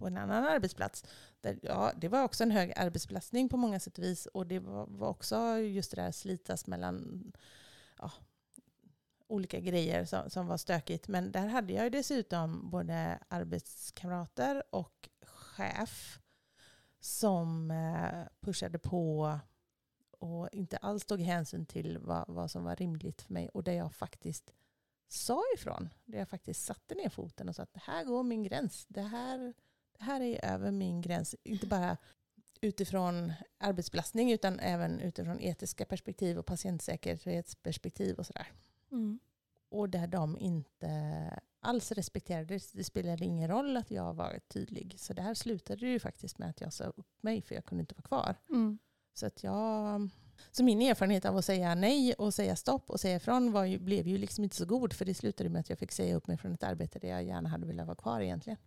på 0.00 0.06
en 0.06 0.16
annan 0.16 0.44
arbetsplats, 0.44 1.04
där, 1.40 1.58
ja, 1.62 1.92
det 1.96 2.08
var 2.08 2.24
också 2.24 2.42
en 2.42 2.50
hög 2.50 2.72
arbetsbelastning 2.76 3.48
på 3.48 3.56
många 3.56 3.80
sätt 3.80 3.98
och 3.98 4.04
vis. 4.04 4.26
Och 4.26 4.46
det 4.46 4.58
var, 4.58 4.86
var 4.86 5.08
också 5.08 5.58
just 5.58 5.90
det 5.90 6.02
där 6.02 6.12
slitas 6.12 6.66
mellan 6.66 7.24
ja, 7.98 8.12
olika 9.26 9.60
grejer 9.60 10.04
som, 10.04 10.30
som 10.30 10.46
var 10.46 10.56
stökigt. 10.56 11.08
Men 11.08 11.32
där 11.32 11.46
hade 11.46 11.72
jag 11.72 11.84
ju 11.84 11.90
dessutom 11.90 12.70
både 12.70 13.18
arbetskamrater 13.28 14.62
och 14.70 15.08
chef 15.22 16.20
som 17.00 17.70
eh, 17.70 18.24
pushade 18.40 18.78
på 18.78 19.38
och 20.18 20.48
inte 20.52 20.76
alls 20.76 21.06
tog 21.06 21.20
hänsyn 21.20 21.66
till 21.66 21.98
vad, 21.98 22.24
vad 22.28 22.50
som 22.50 22.64
var 22.64 22.76
rimligt 22.76 23.22
för 23.22 23.32
mig. 23.32 23.48
Och 23.48 23.64
där 23.64 23.72
jag 23.72 23.92
faktiskt 23.92 24.52
sa 25.08 25.42
ifrån. 25.54 25.88
Där 26.04 26.18
jag 26.18 26.28
faktiskt 26.28 26.64
satte 26.64 26.94
ner 26.94 27.08
foten 27.08 27.48
och 27.48 27.56
sa 27.56 27.62
att 27.62 27.74
det 27.74 27.82
här 27.84 28.04
går 28.04 28.22
min 28.22 28.42
gräns. 28.42 28.86
Det 28.88 29.02
här, 29.02 29.54
det 30.00 30.04
här 30.04 30.20
är 30.20 30.44
över 30.44 30.70
min 30.70 31.00
gräns. 31.00 31.34
Inte 31.42 31.66
bara 31.66 31.96
utifrån 32.60 33.32
arbetsbelastning 33.58 34.32
utan 34.32 34.60
även 34.60 35.00
utifrån 35.00 35.40
etiska 35.40 35.84
perspektiv 35.84 36.38
och 36.38 36.46
patientsäkerhetsperspektiv 36.46 38.16
och 38.16 38.26
sådär. 38.26 38.46
Mm. 38.92 39.18
Och 39.70 39.88
där 39.88 40.06
de 40.06 40.38
inte 40.38 40.90
alls 41.60 41.92
respekterade 41.92 42.44
det. 42.44 42.72
Det 42.72 42.84
spelade 42.84 43.24
ingen 43.24 43.50
roll 43.50 43.76
att 43.76 43.90
jag 43.90 44.14
var 44.14 44.40
tydlig. 44.48 44.94
Så 44.98 45.12
där 45.12 45.34
slutade 45.34 45.80
det 45.80 45.92
ju 45.92 46.00
faktiskt 46.00 46.38
med 46.38 46.50
att 46.50 46.60
jag 46.60 46.72
sa 46.72 46.84
upp 46.84 47.22
mig 47.22 47.42
för 47.42 47.54
jag 47.54 47.64
kunde 47.64 47.80
inte 47.80 47.94
vara 47.94 48.02
kvar. 48.02 48.36
Mm. 48.50 48.78
Så, 49.14 49.26
att 49.26 49.42
jag, 49.44 50.08
så 50.50 50.64
min 50.64 50.82
erfarenhet 50.82 51.24
av 51.24 51.36
att 51.36 51.44
säga 51.44 51.74
nej 51.74 52.14
och 52.14 52.34
säga 52.34 52.56
stopp 52.56 52.90
och 52.90 53.00
säga 53.00 53.16
ifrån 53.16 53.52
var 53.52 53.64
ju, 53.64 53.78
blev 53.78 54.08
ju 54.08 54.18
liksom 54.18 54.44
inte 54.44 54.56
så 54.56 54.64
god. 54.66 54.92
För 54.92 55.04
det 55.04 55.14
slutade 55.14 55.50
med 55.50 55.60
att 55.60 55.70
jag 55.70 55.78
fick 55.78 55.92
säga 55.92 56.14
upp 56.14 56.26
mig 56.26 56.36
från 56.36 56.52
ett 56.52 56.62
arbete 56.62 56.98
där 56.98 57.08
jag 57.08 57.24
gärna 57.24 57.48
hade 57.48 57.66
velat 57.66 57.86
vara 57.86 57.96
kvar 57.96 58.20
egentligen. 58.20 58.58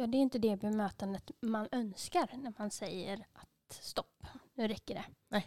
Ja, 0.00 0.06
det 0.06 0.18
är 0.18 0.22
inte 0.22 0.38
det 0.38 0.56
bemötandet 0.56 1.30
man 1.40 1.68
önskar 1.72 2.30
när 2.42 2.52
man 2.58 2.70
säger 2.70 3.26
att 3.32 3.72
stopp, 3.72 4.26
nu 4.54 4.68
räcker 4.68 4.94
det. 4.94 5.04
Nej. 5.28 5.46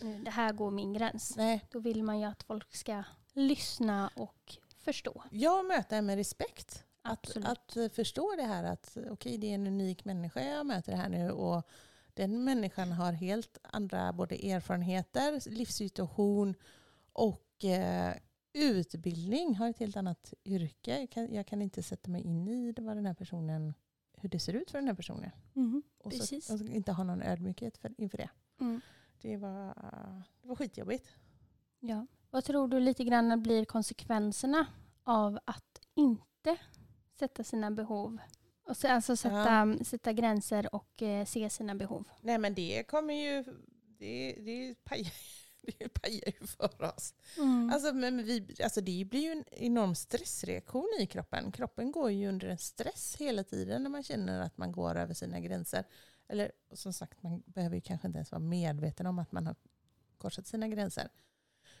nu, 0.00 0.22
det 0.24 0.30
här 0.30 0.52
går 0.52 0.70
min 0.70 0.92
gräns. 0.92 1.36
Nej, 1.36 1.64
Då 1.70 1.78
vill 1.78 2.02
man 2.02 2.18
ju 2.20 2.24
att 2.24 2.42
folk 2.42 2.74
ska 2.74 3.02
lyssna 3.32 4.10
och 4.16 4.56
förstå. 4.76 5.22
jag 5.30 5.66
möter 5.66 6.02
med 6.02 6.16
respekt. 6.16 6.84
Att, 7.02 7.18
Absolut. 7.18 7.48
att 7.48 7.76
eh, 7.76 7.88
förstå 7.88 8.34
det 8.36 8.42
här 8.42 8.64
att 8.64 8.96
okej, 9.10 9.38
det 9.38 9.50
är 9.50 9.54
en 9.54 9.66
unik 9.66 10.04
människa 10.04 10.40
jag 10.40 10.66
möter 10.66 10.92
här 10.92 11.08
nu 11.08 11.30
och 11.30 11.68
den 12.14 12.44
människan 12.44 12.92
har 12.92 13.12
helt 13.12 13.58
andra 13.62 14.12
både 14.12 14.34
erfarenheter, 14.50 15.50
livssituation 15.50 16.54
och 17.12 17.64
eh, 17.64 18.14
utbildning, 18.52 19.54
har 19.56 19.68
ett 19.68 19.78
helt 19.78 19.96
annat 19.96 20.34
yrke. 20.44 20.98
Jag 21.00 21.10
kan, 21.10 21.34
jag 21.34 21.46
kan 21.46 21.62
inte 21.62 21.82
sätta 21.82 22.10
mig 22.10 22.22
in 22.22 22.48
i 22.48 22.72
det, 22.72 22.82
vad 22.82 22.96
den 22.96 23.06
här 23.06 23.14
personen, 23.14 23.74
hur 24.20 24.28
det 24.28 24.38
ser 24.38 24.52
ut 24.52 24.70
för 24.70 24.78
den 24.78 24.88
här 24.88 24.94
personen. 24.94 25.30
Mhm, 25.52 25.82
Och, 25.98 26.12
så, 26.12 26.18
Precis. 26.18 26.50
och 26.50 26.60
inte 26.60 26.92
ha 26.92 27.04
någon 27.04 27.22
ödmjukhet 27.22 27.78
för, 27.78 27.94
inför 28.00 28.18
det. 28.18 28.30
Mm. 28.60 28.80
Det 29.20 29.36
var, 29.36 29.74
det 30.42 30.48
var 30.48 30.56
skitjobbigt. 30.56 31.08
Ja. 31.80 32.06
Vad 32.30 32.44
tror 32.44 32.68
du 32.68 32.80
lite 32.80 33.04
grann 33.04 33.42
blir 33.42 33.64
konsekvenserna 33.64 34.66
av 35.04 35.38
att 35.44 35.80
inte 35.94 36.56
sätta 37.18 37.44
sina 37.44 37.70
behov? 37.70 38.18
Och 38.64 38.76
så, 38.76 38.88
alltså 38.88 39.16
sätta, 39.16 39.76
sätta 39.84 40.12
gränser 40.12 40.74
och 40.74 41.02
eh, 41.02 41.24
se 41.24 41.50
sina 41.50 41.74
behov. 41.74 42.08
Nej 42.20 42.38
men 42.38 42.54
det 42.54 42.84
kommer 42.88 43.14
ju, 43.14 43.44
det, 43.98 44.32
det, 44.32 44.84
pajar, 44.84 45.12
det 45.78 45.88
pajar 45.88 46.32
ju 46.40 46.46
för 46.46 46.82
oss. 46.82 47.14
Mm. 47.36 47.70
Alltså, 47.72 47.92
men 47.92 48.24
vi, 48.24 48.56
alltså 48.62 48.80
det 48.80 49.04
blir 49.04 49.20
ju 49.20 49.32
en 49.32 49.44
enorm 49.50 49.94
stressreaktion 49.94 50.88
i 51.00 51.06
kroppen. 51.06 51.52
Kroppen 51.52 51.92
går 51.92 52.10
ju 52.10 52.28
under 52.28 52.48
en 52.48 52.58
stress 52.58 53.16
hela 53.18 53.44
tiden 53.44 53.82
när 53.82 53.90
man 53.90 54.02
känner 54.02 54.40
att 54.40 54.58
man 54.58 54.72
går 54.72 54.94
över 54.94 55.14
sina 55.14 55.40
gränser. 55.40 55.84
Eller 56.28 56.52
som 56.72 56.92
sagt, 56.92 57.22
man 57.22 57.42
behöver 57.46 57.74
ju 57.76 57.80
kanske 57.80 58.06
inte 58.06 58.16
ens 58.18 58.32
vara 58.32 58.42
medveten 58.42 59.06
om 59.06 59.18
att 59.18 59.32
man 59.32 59.46
har 59.46 59.56
korsat 60.18 60.46
sina 60.46 60.68
gränser. 60.68 61.08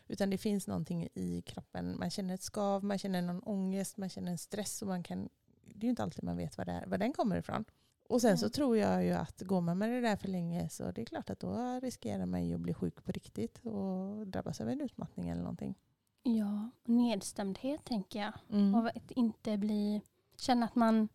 Utan 0.08 0.30
det 0.30 0.38
finns 0.38 0.66
någonting 0.66 1.08
i 1.14 1.42
kroppen. 1.46 1.98
Man 1.98 2.10
känner 2.10 2.34
ett 2.34 2.42
skav, 2.42 2.84
man 2.84 2.98
känner 2.98 3.22
någon 3.22 3.42
ångest, 3.42 3.96
man 3.96 4.08
känner 4.08 4.30
en 4.32 4.38
stress. 4.38 4.82
Och 4.82 4.88
man 4.88 5.02
kan, 5.02 5.28
det 5.64 5.84
är 5.84 5.84
ju 5.84 5.90
inte 5.90 6.02
alltid 6.02 6.24
man 6.24 6.36
vet 6.36 6.58
var, 6.58 6.64
det 6.64 6.72
är, 6.72 6.86
var 6.86 6.98
den 6.98 7.12
kommer 7.12 7.36
ifrån. 7.36 7.64
Och 8.08 8.20
sen 8.20 8.38
så 8.38 8.44
Mm. 8.46 8.52
tror 8.52 8.76
jag 8.76 9.04
ju 9.04 9.12
att 9.12 9.40
går 9.40 9.60
man 9.60 9.78
med 9.78 9.88
det 9.90 10.00
där 10.00 10.16
för 10.16 10.28
länge 10.28 10.68
så 10.68 10.90
det 10.92 11.00
är 11.00 11.04
klart 11.04 11.30
att 11.30 11.40
då 11.40 11.80
riskerar 11.82 12.26
man 12.26 12.46
ju 12.46 12.54
att 12.54 12.60
bli 12.60 12.74
sjuk 12.74 13.04
på 13.04 13.12
riktigt 13.12 13.58
och 13.58 14.26
drabbas 14.26 14.60
av 14.60 14.68
en 14.68 14.80
utmattning 14.80 15.28
eller 15.28 15.42
någonting. 15.42 15.74
Ja, 16.22 16.70
och 16.82 16.88
nedstämdhet 16.88 17.84
tänker 17.84 18.18
jag. 18.20 18.32
Mm. 18.50 18.74
Av 18.74 18.86
att 18.86 19.10
inte 19.10 19.58
bli, 19.58 20.02
känna 20.36 20.66
att 20.66 20.74
man 20.74 21.08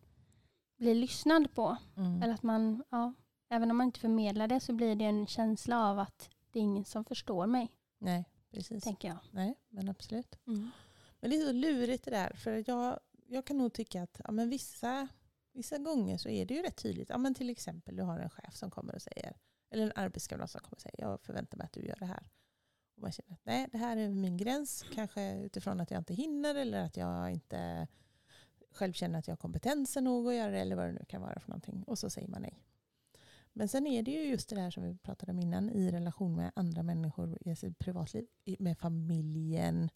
blir 0.76 0.94
lyssnad 0.94 1.54
på. 1.54 1.76
Mm. 1.96 2.22
Eller 2.22 2.34
att 2.34 2.42
man, 2.42 2.84
ja, 2.90 3.12
även 3.48 3.70
om 3.70 3.76
man 3.76 3.86
inte 3.86 4.00
förmedlar 4.00 4.48
det 4.48 4.60
så 4.60 4.72
blir 4.72 4.96
det 4.96 5.04
en 5.04 5.26
känsla 5.26 5.90
av 5.90 5.98
att 5.98 6.30
det 6.52 6.58
är 6.58 6.62
ingen 6.62 6.84
som 6.84 7.04
förstår 7.04 7.46
mig, 7.46 7.72
Nej, 7.98 8.24
precis. 8.50 8.84
tänker 8.84 9.08
jag. 9.08 9.18
Nej, 9.30 9.54
men 9.68 9.88
absolut. 9.88 10.38
Mm. 10.46 10.70
Men 11.20 11.30
det 11.30 11.36
är 11.36 11.46
så 11.46 11.52
lurigt 11.52 12.04
det 12.04 12.10
där. 12.10 12.32
För 12.34 12.64
jag, 12.66 12.98
jag 13.26 13.44
kan 13.44 13.58
nog 13.58 13.72
tycka 13.72 14.02
att 14.02 14.20
ja, 14.24 14.30
men 14.32 14.48
vissa, 14.50 15.08
vissa 15.54 15.78
gånger 15.78 16.18
så 16.18 16.28
är 16.28 16.46
det 16.46 16.54
ju 16.54 16.62
rätt 16.62 16.76
tydligt. 16.76 17.08
Ja, 17.08 17.18
men 17.18 17.34
till 17.34 17.50
exempel 17.50 17.96
du 17.96 18.02
har 18.02 18.18
en 18.18 18.30
chef 18.30 18.56
som 18.56 18.70
kommer 18.70 18.94
och 18.94 19.02
säger, 19.02 19.36
eller 19.70 19.84
en 19.84 19.92
arbetskamrat 19.94 20.50
som 20.50 20.60
kommer 20.60 20.76
och 20.76 20.80
säger, 20.80 21.00
jag 21.00 21.20
förväntar 21.20 21.58
mig 21.58 21.64
att 21.64 21.72
du 21.72 21.86
gör 21.86 21.96
det 21.98 22.06
här. 22.06 22.30
Och 22.96 23.02
man 23.02 23.12
känner 23.12 23.32
att 23.32 23.44
nej, 23.44 23.68
det 23.72 23.78
här 23.78 23.96
är 23.96 24.08
min 24.08 24.36
gräns. 24.36 24.84
Kanske 24.94 25.40
utifrån 25.40 25.80
att 25.80 25.90
jag 25.90 26.00
inte 26.00 26.14
hinner 26.14 26.54
eller 26.54 26.80
att 26.80 26.96
jag 26.96 27.30
inte 27.30 27.88
själv 28.70 28.92
känner 28.92 29.18
att 29.18 29.28
jag 29.28 29.32
har 29.32 29.36
kompetensen 29.36 30.04
nog 30.04 30.28
att 30.28 30.34
göra 30.34 30.50
det 30.50 30.60
eller 30.60 30.76
vad 30.76 30.86
det 30.86 30.92
nu 30.92 31.04
kan 31.08 31.22
vara 31.22 31.40
för 31.40 31.48
någonting. 31.48 31.82
Och 31.82 31.98
så 31.98 32.10
säger 32.10 32.28
man 32.28 32.42
nej. 32.42 32.60
Men 33.52 33.68
sen 33.68 33.86
är 33.86 34.02
det 34.02 34.10
ju 34.10 34.24
just 34.24 34.48
det 34.48 34.56
där 34.56 34.70
som 34.70 34.82
vi 34.82 34.96
pratade 34.96 35.32
om 35.32 35.40
innan 35.40 35.70
i 35.70 35.90
relation 35.90 36.36
med 36.36 36.52
andra 36.56 36.82
människor 36.82 37.38
i 37.40 37.56
sitt 37.56 37.78
privatliv. 37.78 38.26
Med 38.58 38.78
familjen, 38.78 39.90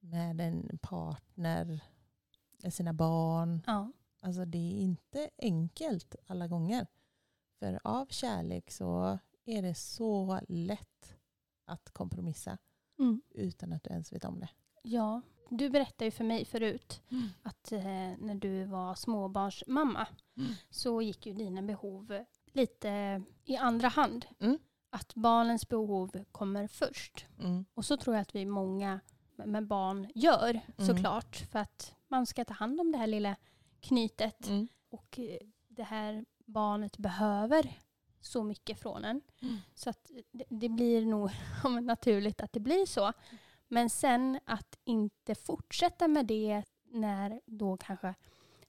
med 0.00 0.40
en 0.40 0.78
partner, 0.82 1.80
med 2.62 2.74
sina 2.74 2.92
barn. 2.92 3.62
Ja. 3.66 3.92
Alltså 4.20 4.44
det 4.44 4.58
är 4.58 4.80
inte 4.80 5.30
enkelt 5.38 6.16
alla 6.26 6.48
gånger. 6.48 6.86
För 7.58 7.80
av 7.84 8.06
kärlek 8.06 8.70
så 8.70 9.18
är 9.44 9.62
det 9.62 9.74
så 9.74 10.40
lätt 10.48 11.16
att 11.64 11.90
kompromissa 11.90 12.58
Mm. 12.98 13.22
utan 13.30 13.72
att 13.72 13.82
du 13.84 13.90
ens 13.90 14.12
vet 14.12 14.24
om 14.24 14.40
det. 14.40 14.48
ja, 14.82 15.22
du 15.48 15.70
berättade 15.70 16.04
ju 16.04 16.10
för 16.10 16.24
mig 16.24 16.44
förut 16.44 17.02
Mm. 17.10 17.28
att 17.42 17.72
eh, 17.72 17.82
när 18.18 18.34
du 18.34 18.64
var 18.64 18.94
småbarnsmamma 18.94 20.06
Mm. 20.36 20.52
så 20.70 21.02
gick 21.02 21.26
ju 21.26 21.32
dina 21.34 21.62
behov 21.62 22.24
lite 22.52 23.22
i 23.44 23.56
andra 23.56 23.88
hand. 23.88 24.26
Mm. 24.38 24.58
Att 24.90 25.14
barnens 25.14 25.68
behov 25.68 26.24
kommer 26.32 26.66
först. 26.66 27.26
Mm. 27.38 27.64
Och 27.74 27.84
så 27.84 27.96
tror 27.96 28.16
jag 28.16 28.22
att 28.22 28.34
vi 28.34 28.46
många 28.46 29.00
med 29.36 29.66
barn 29.66 30.12
gör 30.14 30.50
Mm. 30.78 30.86
såklart. 30.88 31.36
För 31.36 31.58
att 31.58 31.94
man 32.08 32.26
ska 32.26 32.44
ta 32.44 32.54
hand 32.54 32.80
om 32.80 32.92
det 32.92 32.98
här 32.98 33.06
lilla 33.06 33.36
knytet. 33.80 34.46
Mm. 34.46 34.68
Och 34.88 35.18
eh, 35.18 35.38
det 35.68 35.82
här 35.82 36.24
barnet 36.44 36.98
behöver 36.98 37.78
så 38.20 38.42
mycket 38.42 38.80
från 38.80 39.04
en. 39.04 39.20
Mm. 39.42 39.56
Så 39.74 39.90
att 39.90 40.10
det, 40.32 40.44
det 40.48 40.68
blir 40.68 41.06
nog 41.06 41.30
naturligt 41.82 42.40
att 42.40 42.52
det 42.52 42.60
blir 42.60 42.86
så. 42.86 43.12
Men 43.68 43.90
sen 43.90 44.40
att 44.44 44.78
inte 44.84 45.34
fortsätta 45.34 46.08
med 46.08 46.26
det 46.26 46.62
när 46.84 47.40
då 47.46 47.76
kanske 47.76 48.14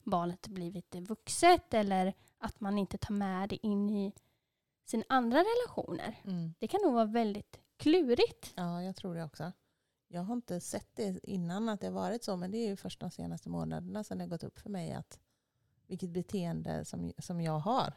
barnet 0.02 0.48
blivit 0.48 0.94
vuxet 0.94 1.74
eller 1.74 2.14
att 2.38 2.60
man 2.60 2.78
inte 2.78 2.98
tar 2.98 3.14
med 3.14 3.48
det 3.48 3.66
in 3.66 3.90
i 3.90 4.12
sina 4.84 5.04
andra 5.08 5.38
relationer. 5.38 6.20
Mm. 6.24 6.54
Det 6.58 6.68
kan 6.68 6.80
nog 6.82 6.92
vara 6.94 7.04
väldigt 7.04 7.60
klurigt. 7.76 8.52
Ja, 8.54 8.82
jag 8.82 8.96
tror 8.96 9.14
det 9.14 9.24
också. 9.24 9.52
Jag 10.12 10.22
har 10.22 10.34
inte 10.34 10.60
sett 10.60 10.88
det 10.94 11.20
innan 11.22 11.68
att 11.68 11.80
det 11.80 11.86
har 11.86 11.94
varit 11.94 12.24
så, 12.24 12.36
men 12.36 12.50
det 12.50 12.58
är 12.58 12.68
ju 12.68 12.76
först 12.76 13.00
de 13.00 13.10
senaste 13.10 13.48
månaderna 13.48 14.04
sedan 14.04 14.18
det 14.18 14.24
har 14.24 14.28
gått 14.28 14.44
upp 14.44 14.58
för 14.58 14.70
mig 14.70 14.92
att 14.92 15.20
vilket 15.86 16.10
beteende 16.10 16.84
som, 16.84 17.12
som 17.18 17.40
jag 17.40 17.58
har. 17.58 17.92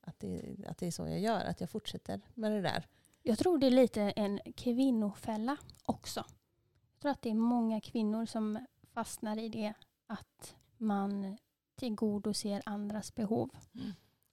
Att 0.00 0.20
det, 0.20 0.56
att 0.68 0.78
det 0.78 0.86
är 0.86 0.90
så 0.90 1.02
jag 1.08 1.20
gör, 1.20 1.40
att 1.44 1.60
jag 1.60 1.70
fortsätter 1.70 2.20
med 2.34 2.52
det 2.52 2.60
där. 2.60 2.86
Jag 3.22 3.38
tror 3.38 3.58
det 3.58 3.66
är 3.66 3.70
lite 3.70 4.02
en 4.02 4.40
kvinnofälla 4.56 5.56
också. 5.84 6.24
Jag 6.92 7.00
tror 7.00 7.10
att 7.12 7.22
det 7.22 7.30
är 7.30 7.34
många 7.34 7.80
kvinnor 7.80 8.26
som 8.26 8.66
fastnar 8.92 9.38
i 9.38 9.48
det 9.48 9.74
att 10.06 10.56
man 10.76 11.38
tillgodoser 11.76 12.62
andras 12.66 13.14
behov 13.14 13.50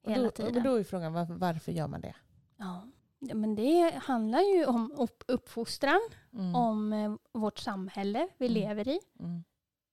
Och 0.04 0.12
hela 0.12 0.24
då, 0.24 0.32
tiden. 0.32 0.58
och 0.58 0.64
då 0.64 0.76
är 0.80 0.84
frågan 0.84 1.14
varför, 1.14 1.34
varför 1.34 1.72
gör 1.72 1.88
man 1.88 2.02
det? 2.02 2.16
Ja. 2.58 2.88
Ja, 3.28 3.36
Men 3.36 3.56
det 3.56 3.96
handlar 4.04 4.40
ju 4.42 4.66
om 4.66 4.92
upp- 4.98 5.24
uppfostran, 5.28 6.02
Mm. 6.34 6.56
om 6.56 6.94
eh, 6.94 7.16
vårt 7.32 7.60
samhälle 7.60 8.28
vi 8.38 8.46
Mm. 8.46 8.54
lever 8.62 8.88
i. 8.88 9.00
Mm. 9.20 9.44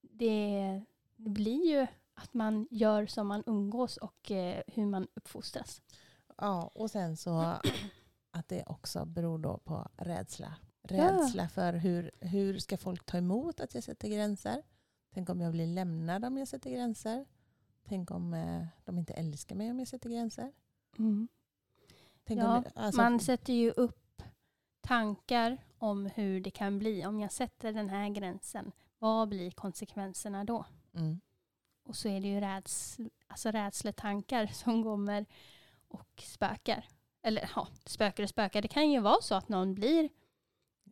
Det, 0.00 0.82
det 1.16 1.30
blir 1.30 1.66
ju 1.70 1.86
att 2.14 2.34
man 2.34 2.68
gör 2.70 3.06
som 3.06 3.26
man 3.26 3.42
umgås 3.46 3.96
och 3.96 4.30
eh, 4.30 4.62
hur 4.66 4.86
man 4.86 5.06
uppfostras. 5.14 5.82
Ja, 6.38 6.70
och 6.74 6.90
sen 6.90 7.16
så 7.16 7.54
att 8.30 8.48
det 8.48 8.62
också 8.66 9.04
beror 9.04 9.38
då 9.38 9.58
på 9.58 9.88
rädsla. 9.96 10.54
Rädsla 10.82 11.48
för 11.48 11.72
hur, 11.72 12.10
hur 12.20 12.58
ska 12.58 12.76
folk 12.76 13.04
ta 13.06 13.18
emot 13.18 13.60
att 13.60 13.74
jag 13.74 13.84
sätter 13.84 14.08
gränser? 14.08 14.62
Tänk 15.14 15.28
om 15.30 15.40
jag 15.40 15.52
blir 15.52 15.66
lämnad 15.66 16.24
om 16.24 16.38
jag 16.38 16.48
sätter 16.48 16.70
gränser? 16.70 17.26
Tänk 17.84 18.10
om 18.10 18.34
eh, 18.34 18.66
de 18.84 18.98
inte 18.98 19.12
älskar 19.12 19.56
mig 19.56 19.70
om 19.70 19.78
jag 19.78 19.88
sätter 19.88 20.10
gränser? 20.10 20.52
Tänk 22.24 22.40
Ja, 22.40 22.56
om, 22.56 22.64
alltså, 22.74 23.00
Man 23.00 23.20
sätter 23.20 23.52
ju 23.52 23.70
upp 23.70 24.22
tankar 24.80 25.58
om 25.78 26.06
hur 26.06 26.40
det 26.40 26.50
kan 26.50 26.78
bli. 26.78 27.06
Om 27.06 27.20
jag 27.20 27.32
sätter 27.32 27.72
den 27.72 27.88
här 27.88 28.08
gränsen, 28.08 28.72
vad 28.98 29.28
blir 29.28 29.50
konsekvenserna 29.50 30.44
då? 30.44 30.64
mm, 30.94 31.20
Och 31.84 31.96
så 31.96 32.08
är 32.08 32.20
det 32.20 32.28
ju 32.28 32.40
räds, 32.40 32.98
alltså 33.26 33.50
rädsletankar 33.50 34.46
som 34.52 34.82
kommer 34.82 35.26
och 35.88 36.22
spökar. 36.22 36.84
Eller 37.22 37.50
ja, 37.56 37.68
spökar 37.84 38.22
och 38.22 38.28
spökar. 38.28 38.62
Det 38.62 38.68
kan 38.68 38.90
ju 38.90 39.00
vara 39.00 39.22
så 39.22 39.34
att 39.34 39.48
någon 39.48 39.74
blir 39.74 40.08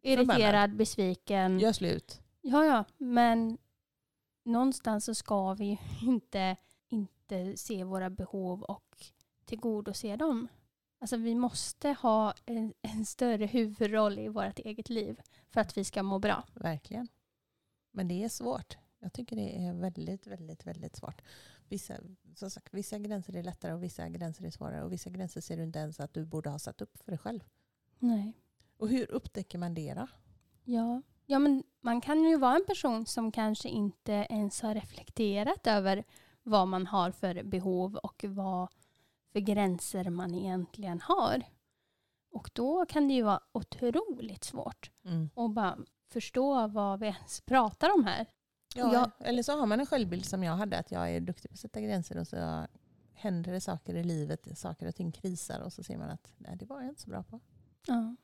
irriterad, 0.02 0.76
besviken. 0.76 1.58
gör 1.60 1.72
slut. 1.72 2.20
Ja, 2.40 2.64
ja, 2.64 2.84
men 2.96 3.58
någonstans 4.44 5.04
så 5.04 5.14
ska 5.14 5.54
vi 5.54 5.64
ju 5.64 5.76
inte, 6.08 6.56
inte 6.88 7.56
se 7.56 7.84
våra 7.84 8.10
behov 8.10 8.62
och 8.62 9.04
tillgodose 9.44 10.16
dem. 10.16 10.48
Alltså 11.00 11.16
vi 11.16 11.34
måste 11.34 11.88
ha 11.92 12.34
en, 12.46 12.74
en 12.82 13.04
större 13.04 13.46
huvudroll 13.46 14.18
i 14.18 14.28
vårt 14.28 14.58
eget 14.58 14.88
liv 14.88 15.20
för 15.48 15.60
att 15.60 15.76
vi 15.76 15.84
ska 15.84 16.02
må 16.02 16.18
bra. 16.18 16.44
Verkligen. 16.54 17.08
Men 17.90 18.08
det 18.08 18.24
är 18.24 18.28
svårt. 18.28 18.76
Jag 18.98 19.12
tycker 19.12 19.36
det 19.36 19.66
är 19.66 19.72
väldigt, 19.72 20.26
väldigt, 20.26 20.66
väldigt 20.66 20.96
svårt. 20.96 21.22
Vissa, 21.68 21.94
som 22.34 22.50
sagt, 22.50 22.74
vissa 22.74 22.98
gränser 22.98 23.36
är 23.36 23.42
lättare 23.42 23.72
och 23.72 23.82
vissa 23.82 24.08
gränser 24.08 24.44
är 24.44 24.50
svårare. 24.50 24.84
Och 24.84 24.92
vissa 24.92 25.10
gränser 25.10 25.40
ser 25.40 25.56
du 25.56 25.62
inte 25.62 25.78
ens 25.78 26.00
att 26.00 26.14
du 26.14 26.24
borde 26.24 26.50
ha 26.50 26.58
satt 26.58 26.82
upp 26.82 26.98
för 26.98 27.12
dig 27.12 27.18
själv. 27.18 27.40
Nej. 27.98 28.32
Och 28.76 28.88
hur 28.88 29.10
upptäcker 29.10 29.58
man 29.58 29.74
det 29.74 29.94
då? 29.94 30.06
Ja. 30.64 31.02
ja, 31.26 31.38
men 31.38 31.62
man 31.80 32.00
kan 32.00 32.24
ju 32.24 32.36
vara 32.36 32.56
en 32.56 32.66
person 32.66 33.06
som 33.06 33.32
kanske 33.32 33.68
inte 33.68 34.12
ens 34.12 34.60
har 34.60 34.74
reflekterat 34.74 35.66
över 35.66 36.04
vad 36.42 36.68
man 36.68 36.86
har 36.86 37.10
för 37.10 37.42
behov 37.42 37.96
och 37.96 38.24
vad 38.28 38.68
för 39.32 39.40
gränser 39.40 40.10
man 40.10 40.34
egentligen 40.34 41.00
har. 41.00 41.42
Och 42.32 42.50
då 42.52 42.86
kan 42.86 43.08
det 43.08 43.14
ju 43.14 43.22
vara 43.22 43.40
otroligt 43.52 44.44
svårt 44.44 44.90
Mm. 45.04 45.30
att 45.36 45.54
bara 45.54 45.78
förstå 46.12 46.66
vad 46.68 47.00
vi 47.00 47.06
ens 47.06 47.40
pratar 47.40 47.94
om 47.94 48.04
här. 48.04 48.26
Ja, 48.74 48.92
Jag- 48.92 49.10
Eller 49.28 49.42
så 49.42 49.58
har 49.58 49.66
man 49.66 49.80
en 49.80 49.86
självbild 49.86 50.24
som 50.24 50.42
jag 50.44 50.56
hade, 50.56 50.78
att 50.78 50.90
jag 50.90 51.10
är 51.10 51.20
duktig 51.20 51.50
på 51.50 51.54
att 51.54 51.60
sätta 51.60 51.80
gränser 51.80 52.18
och 52.18 52.26
så 52.28 52.66
händer 53.14 53.52
det 53.52 53.60
saker 53.60 53.94
i 53.94 54.04
livet, 54.04 54.58
saker 54.58 54.86
och 54.88 54.94
ting 54.94 55.12
krisar 55.12 55.60
och 55.60 55.72
så 55.72 55.82
ser 55.82 55.98
man 55.98 56.10
att 56.10 56.32
nej, 56.36 56.56
det 56.56 56.64
var 56.66 56.80
jag 56.80 56.88
inte 56.88 57.02
så 57.02 57.10
bra 57.10 57.22
på. 57.22 57.40
Ja. 57.86 58.16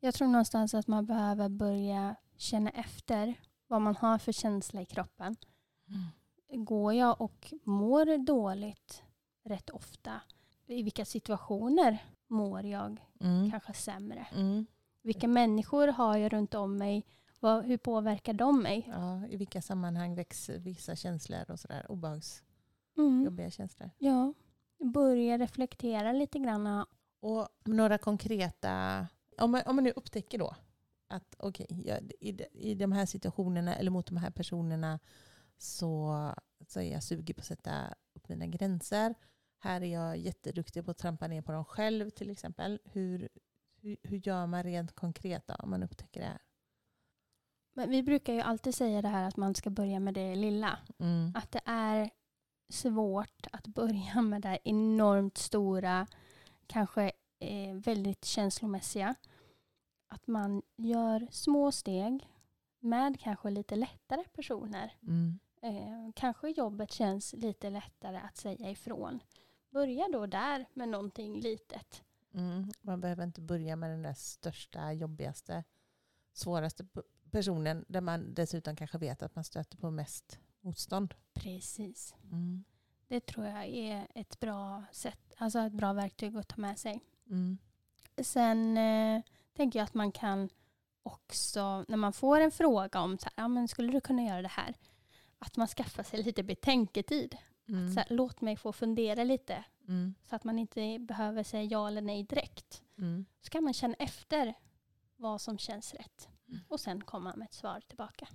Jag 0.00 0.14
tror 0.14 0.28
någonstans 0.28 0.74
att 0.74 0.86
man 0.86 1.06
behöver 1.06 1.48
börja 1.48 2.16
känna 2.36 2.70
efter 2.70 3.34
vad 3.66 3.80
man 3.82 3.96
har 3.96 4.18
för 4.18 4.32
känsla 4.32 4.80
i 4.82 4.86
kroppen. 4.86 5.36
Går 6.52 6.94
jag 6.94 7.20
och 7.20 7.52
mår 7.64 8.26
dåligt 8.26 9.02
rätt 9.44 9.70
ofta? 9.70 10.20
I 10.66 10.82
vilka 10.82 11.04
situationer 11.04 11.98
mår 12.26 12.66
jag 12.66 13.00
Mm. 13.20 13.50
kanske 13.50 13.74
sämre? 13.74 14.26
Mm. 14.32 14.66
Vilka 15.02 15.28
människor 15.28 15.88
har 15.88 16.16
jag 16.16 16.32
runt 16.32 16.54
om 16.54 16.76
mig? 16.76 17.06
Vad, 17.40 17.64
hur 17.64 17.76
påverkar 17.76 18.32
de 18.32 18.62
mig? 18.62 18.88
Ja, 18.92 19.26
I 19.26 19.36
vilka 19.36 19.62
sammanhang 19.62 20.14
växer 20.14 20.58
vissa 20.58 20.96
känslor 20.96 21.50
och 21.50 21.60
sådär, 21.60 21.86
obehagsjobbiga 21.90 23.44
Mm. 23.44 23.50
känslor. 23.50 23.90
Ja, 23.98 24.34
börja 24.84 25.38
reflektera 25.38 26.12
lite 26.12 26.38
grann. 26.38 26.84
Och 27.20 27.48
några 27.64 27.98
konkreta, 27.98 29.06
om 29.38 29.50
man, 29.50 29.62
om 29.66 29.76
man 29.76 29.84
nu 29.84 29.90
upptäcker 29.90 30.38
då 30.38 30.54
att 31.08 31.34
okej, 31.38 31.66
jag- 31.84 32.12
i, 32.20 32.32
de- 32.32 32.48
i 32.52 32.74
de 32.74 32.92
här 32.92 33.06
situationerna 33.06 33.74
eller 33.76 33.90
mot 33.90 34.06
de 34.06 34.16
här 34.16 34.30
personerna 34.30 34.98
så, 35.58 36.14
så 36.68 36.80
är 36.80 36.92
jag 36.92 37.02
sugen 37.02 37.34
på 37.34 37.40
att 37.40 37.46
sätta 37.46 37.94
upp 38.14 38.28
mina 38.28 38.46
gränser. 38.46 39.14
Här 39.62 39.80
är 39.80 39.92
jag 39.92 40.16
jätteduktig 40.16 40.84
på 40.84 40.90
att 40.90 40.98
trampa 40.98 41.26
ner 41.28 41.42
på 41.42 41.52
dem 41.52 41.64
själv 41.64 42.10
till 42.10 42.30
exempel. 42.30 42.80
Hur, 42.84 43.28
hur, 43.76 43.96
hur 44.02 44.26
gör 44.26 44.46
man 44.46 44.62
rent 44.62 44.92
konkret 44.92 45.46
då, 45.46 45.54
om 45.54 45.70
man 45.70 45.82
upptäcker 45.82 46.20
det 46.20 46.26
här? 46.26 46.40
Men 47.74 47.90
vi 47.90 48.02
brukar 48.02 48.32
ju 48.32 48.40
alltid 48.40 48.74
säga 48.74 49.02
det 49.02 49.08
här 49.08 49.28
att 49.28 49.36
man 49.36 49.54
ska 49.54 49.70
börja 49.70 50.00
med 50.00 50.14
det 50.14 50.34
lilla. 50.34 50.78
Mm. 50.98 51.32
Att 51.34 51.52
det 51.52 51.60
är 51.64 52.10
svårt 52.68 53.46
att 53.52 53.66
börja 53.66 54.22
med 54.22 54.42
det 54.42 54.48
här 54.48 54.58
enormt 54.64 55.38
stora, 55.38 56.06
kanske 56.66 57.12
eh, 57.38 57.74
väldigt 57.74 58.24
känslomässiga. 58.24 59.14
Att 60.08 60.26
man 60.26 60.62
gör 60.76 61.28
små 61.30 61.72
steg 61.72 62.28
med 62.78 63.20
kanske 63.20 63.50
lite 63.50 63.76
lättare 63.76 64.24
personer. 64.24 64.94
Mm. 65.02 65.38
Eh, 65.62 66.12
kanske 66.14 66.50
jobbet 66.50 66.92
känns 66.92 67.32
lite 67.32 67.70
lättare 67.70 68.16
att 68.16 68.36
säga 68.36 68.70
ifrån. 68.70 69.20
Börja 69.70 70.08
då 70.12 70.26
där 70.26 70.66
med 70.74 70.88
någonting 70.88 71.40
litet. 71.40 72.02
Mm. 72.34 72.72
Man 72.80 73.00
behöver 73.00 73.24
inte 73.24 73.40
börja 73.40 73.76
med 73.76 73.90
den 73.90 74.02
där 74.02 74.14
största, 74.14 74.92
jobbigaste, 74.92 75.64
svåraste 76.32 76.86
personen 77.30 77.84
där 77.88 78.00
man 78.00 78.34
dessutom 78.34 78.76
kanske 78.76 78.98
vet 78.98 79.22
att 79.22 79.34
man 79.34 79.44
stöter 79.44 79.76
på 79.76 79.90
mest 79.90 80.38
motstånd. 80.60 81.14
Precis. 81.32 82.14
Mm. 82.24 82.64
Det 83.08 83.20
tror 83.20 83.46
jag 83.46 83.66
är 83.66 84.06
ett 84.14 84.40
bra 84.40 84.84
sätt, 84.92 85.34
alltså 85.36 85.58
ett 85.58 85.72
bra 85.72 85.92
verktyg 85.92 86.36
att 86.36 86.48
ta 86.48 86.60
med 86.60 86.78
sig. 86.78 87.00
Mm. 87.26 87.58
Sen 88.22 88.78
eh, 88.78 89.22
tänker 89.52 89.78
jag 89.78 89.84
att 89.84 89.94
man 89.94 90.12
kan 90.12 90.48
också, 91.02 91.84
när 91.88 91.96
man 91.96 92.12
får 92.12 92.40
en 92.40 92.50
fråga 92.50 93.00
om 93.00 93.18
så 93.18 93.24
här, 93.24 93.44
ja, 93.44 93.48
men 93.48 93.68
skulle 93.68 93.92
du 93.92 94.00
kunna 94.00 94.22
göra 94.22 94.42
det 94.42 94.48
här? 94.48 94.74
Att 95.38 95.56
man 95.56 95.66
skaffar 95.66 96.02
sig 96.02 96.22
lite 96.22 96.42
betänketid. 96.42 97.36
Mm. 97.72 97.92
Så 97.92 98.00
här, 98.00 98.06
låt 98.10 98.40
mig 98.40 98.56
få 98.56 98.72
fundera 98.72 99.24
lite. 99.24 99.64
Mm. 99.88 100.14
Så 100.24 100.36
att 100.36 100.44
man 100.44 100.58
inte 100.58 100.98
behöver 100.98 101.42
säga 101.42 101.62
ja 101.62 101.88
eller 101.88 102.02
nej 102.02 102.22
direkt. 102.22 102.82
Mm. 102.98 103.24
Så 103.40 103.50
kan 103.50 103.64
man 103.64 103.72
känna 103.72 103.94
efter 103.94 104.54
vad 105.16 105.40
som 105.40 105.58
känns 105.58 105.94
rätt. 105.94 106.28
Mm. 106.48 106.60
Och 106.68 106.80
sen 106.80 107.00
komma 107.00 107.34
med 107.36 107.46
ett 107.46 107.54
svar 107.54 107.80
tillbaka. 107.88 108.28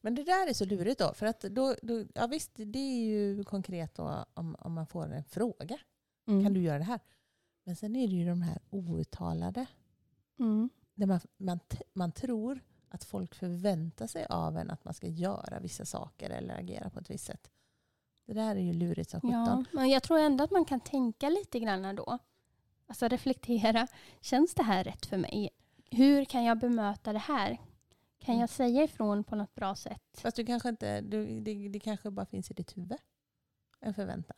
Men 0.00 0.14
det 0.14 0.24
där 0.24 0.48
är 0.48 0.52
så 0.52 0.64
lurigt 0.64 0.98
då. 0.98 1.14
För 1.14 1.26
att 1.26 1.40
då, 1.40 1.74
då, 1.82 2.04
ja 2.14 2.26
visst, 2.26 2.50
det 2.54 2.78
är 2.78 3.04
ju 3.04 3.44
konkret 3.44 3.94
då 3.94 4.24
om, 4.34 4.56
om 4.58 4.72
man 4.72 4.86
får 4.86 5.12
en 5.12 5.24
fråga. 5.24 5.78
Mm. 6.26 6.44
Kan 6.44 6.54
du 6.54 6.60
göra 6.60 6.78
det 6.78 6.84
här? 6.84 7.00
Men 7.64 7.76
sen 7.76 7.96
är 7.96 8.08
det 8.08 8.14
ju 8.14 8.26
de 8.26 8.42
här 8.42 8.58
outtalade. 8.70 9.66
Mm. 10.38 10.70
Där 10.94 11.06
man, 11.06 11.20
man, 11.36 11.60
man 11.92 12.12
tror 12.12 12.60
att 12.88 13.04
folk 13.04 13.34
förväntar 13.34 14.06
sig 14.06 14.26
av 14.28 14.56
en 14.56 14.70
att 14.70 14.84
man 14.84 14.94
ska 14.94 15.06
göra 15.06 15.60
vissa 15.60 15.84
saker 15.84 16.30
eller 16.30 16.58
agera 16.58 16.90
på 16.90 17.00
ett 17.00 17.10
visst 17.10 17.24
sätt. 17.24 17.50
Det 18.26 18.32
där 18.32 18.56
är 18.56 18.60
ju 18.60 18.72
lurigt 18.72 19.10
som 19.10 19.20
Ja, 19.22 19.44
sjutton. 19.44 19.64
men 19.72 19.88
jag 19.88 20.02
tror 20.02 20.18
ändå 20.18 20.44
att 20.44 20.50
man 20.50 20.64
kan 20.64 20.80
tänka 20.80 21.28
lite 21.28 21.60
grann 21.60 21.96
då. 21.96 22.18
Alltså 22.86 23.08
reflektera. 23.08 23.86
Känns 24.20 24.54
det 24.54 24.62
här 24.62 24.84
rätt 24.84 25.06
för 25.06 25.16
mig? 25.16 25.50
Hur 25.90 26.24
kan 26.24 26.44
jag 26.44 26.58
bemöta 26.58 27.12
det 27.12 27.18
här? 27.18 27.50
Kan 28.18 28.34
Mm. 28.34 28.40
jag 28.40 28.50
säga 28.50 28.84
ifrån 28.84 29.24
på 29.24 29.36
något 29.36 29.54
bra 29.54 29.74
sätt? 29.74 30.02
Fast 30.18 30.36
du 30.36 30.46
kanske 30.46 30.68
inte, 30.68 31.00
du, 31.00 31.40
det, 31.40 31.68
det 31.68 31.80
kanske 31.80 32.10
bara 32.10 32.26
finns 32.26 32.50
i 32.50 32.54
ditt 32.54 32.76
huvud. 32.76 32.98
En 33.80 33.94
förväntan. 33.94 34.36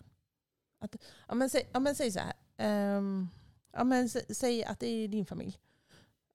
Att, 0.78 0.96
ja, 1.28 1.34
men 1.34 1.50
säg, 1.50 1.68
ja, 1.72 1.80
men 1.80 1.94
säg 1.94 2.10
så 2.10 2.18
här. 2.20 2.32
Ehm, 2.56 3.28
ja, 3.72 3.84
men 3.84 4.08
sä, 4.08 4.34
säg 4.34 4.64
att 4.64 4.80
det 4.80 4.86
är 4.88 5.08
din 5.08 5.26
familj. 5.26 5.58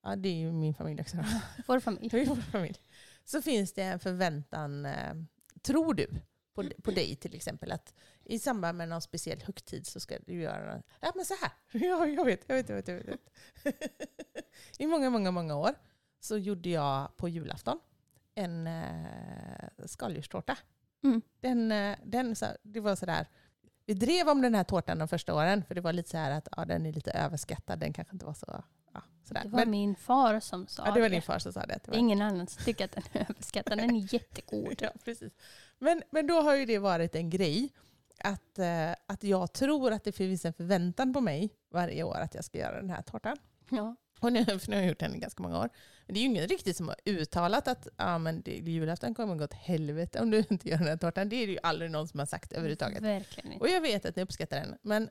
Ja, 0.04 0.16
det 0.16 0.30
är 0.30 0.36
ju 0.36 0.52
min 0.52 0.74
familj 0.74 1.02
också. 1.02 1.18
Vår 1.68 1.80
familj. 1.80 2.26
Vår 2.28 2.36
familj. 2.36 2.78
Så 3.26 3.42
finns 3.42 3.74
det 3.74 3.84
en 3.84 4.00
förväntan, 4.00 4.86
eh, 4.86 5.14
tror 5.62 5.94
du, 5.94 6.08
på, 6.54 6.70
på 6.84 6.92
dig 6.92 7.16
till 7.16 7.36
exempel. 7.36 7.72
Att 7.72 7.94
i 8.24 8.40
samband 8.40 8.78
med 8.78 8.90
någon 8.90 9.02
speciell 9.02 9.42
högtid 9.42 9.88
så 9.88 10.00
ska 10.00 10.18
du 10.26 10.42
göra 10.42 10.76
något. 10.76 10.86
Ja 11.00 11.12
men 11.16 11.26
så 11.26 11.34
här. 11.42 11.52
Ja, 11.88 12.08
jag 12.08 12.26
vet, 12.26 12.44
jag 12.48 12.56
vet, 12.56 12.70
jag 12.70 12.76
vet. 12.76 12.88
Jag 12.88 12.96
vet. 12.96 13.30
I 14.78 14.88
många, 14.88 15.10
många, 15.10 15.32
många 15.32 15.56
år 15.56 15.76
så 16.20 16.38
gjorde 16.38 16.70
jag 16.70 17.18
på 17.18 17.30
julafton 17.30 17.80
en 18.36 18.68
eh, 18.68 19.86
skaldjurstårta. 19.86 20.58
Mm. 21.04 21.22
Den, 21.40 21.72
eh, 21.72 21.98
den, 22.04 22.36
så, 22.36 22.46
det 22.64 22.80
var 22.80 22.96
sådär, 22.96 23.28
vi 23.86 23.94
drev 23.94 24.30
om 24.30 24.42
den 24.42 24.56
här 24.56 24.64
tårtan 24.64 25.00
de 25.00 25.08
första 25.08 25.36
åren 25.36 25.64
för 25.64 25.76
det 25.76 25.82
var 25.82 25.94
lite 25.94 26.10
så 26.10 26.18
här 26.18 26.32
att 26.32 26.48
ja, 26.58 26.66
den 26.66 26.86
är 26.86 26.94
lite 26.94 27.12
överskattad, 27.12 27.80
den 27.80 27.94
kanske 27.94 28.16
inte 28.16 28.26
var 28.26 28.34
så... 28.34 28.64
Sådär. 29.32 29.44
Det 29.44 29.50
var 29.50 29.60
Men, 29.60 29.72
min 29.72 29.96
far 29.96 30.40
som 30.40 30.68
sa 30.68 30.86
ja, 30.86 30.92
det 30.92 31.02
var 31.02 31.10
din 31.10 31.22
far 31.22 31.40
som 31.40 31.54
sa 31.54 31.66
det. 31.66 31.80
Det 31.86 31.98
ingen 31.98 32.22
annan 32.22 32.48
som 32.48 32.64
tycker 32.64 32.86
att 32.86 32.92
den 32.92 33.04
är 33.12 33.22
överskattad. 33.30 33.78
Den 33.78 33.96
är 33.96 34.14
jättegod. 34.14 34.76
Ja, 34.82 34.92
precis. 35.06 35.34
Men, 35.80 36.04
men 36.10 36.28
då 36.28 36.42
har 36.42 36.56
ju 36.56 36.66
det 36.66 36.80
varit 36.80 37.16
en 37.16 37.30
grej. 37.30 37.70
Att, 38.24 38.60
eh, 38.60 38.92
att 39.06 39.24
jag 39.24 39.54
tror 39.54 39.92
att 39.92 40.04
det 40.04 40.12
finns 40.12 40.46
en 40.46 40.54
förväntan 40.54 41.14
på 41.14 41.22
mig 41.22 41.50
varje 41.70 42.04
år 42.04 42.16
att 42.16 42.36
jag 42.36 42.46
ska 42.46 42.58
göra 42.58 42.76
den 42.76 42.90
här 42.90 43.02
tårtan. 43.02 43.38
Ja. 43.70 43.96
Och 44.20 44.34
nu, 44.34 44.46
för 44.46 44.70
nu 44.70 44.76
har 44.76 44.82
jag 44.82 44.90
gjort 44.90 45.00
den 45.00 45.16
i 45.16 45.18
ganska 45.18 45.44
många 45.44 45.60
år. 45.60 45.70
Men 46.06 46.14
det 46.14 46.20
är 46.20 46.22
ju 46.22 46.28
ingen 46.28 46.48
riktigt 46.48 46.78
som 46.78 46.88
har 46.88 46.98
uttalat 47.06 47.68
att 47.68 47.88
ah, 47.96 48.18
men 48.18 48.42
det, 48.42 48.52
julafton 48.52 49.16
kommer 49.16 49.36
gå 49.36 49.44
åt 49.44 49.54
helvete 49.54 50.20
om 50.20 50.32
du 50.32 50.44
inte 50.50 50.70
gör 50.70 50.78
den 50.78 50.88
här 50.88 50.98
tårtan. 50.98 51.30
Det 51.30 51.36
är 51.36 51.48
det 51.48 51.54
ju 51.54 51.60
aldrig 51.64 51.92
någon 51.92 52.08
som 52.08 52.20
har 52.20 52.26
sagt 52.26 52.52
överhuvudtaget. 52.52 53.02
Verkligen 53.02 53.52
inte. 53.52 53.66
Och 53.66 53.72
jag 53.72 53.82
vet 53.82 54.06
att 54.06 54.16
ni 54.16 54.24
uppskattar 54.24 54.58
den. 54.58 54.78
Men 54.82 55.10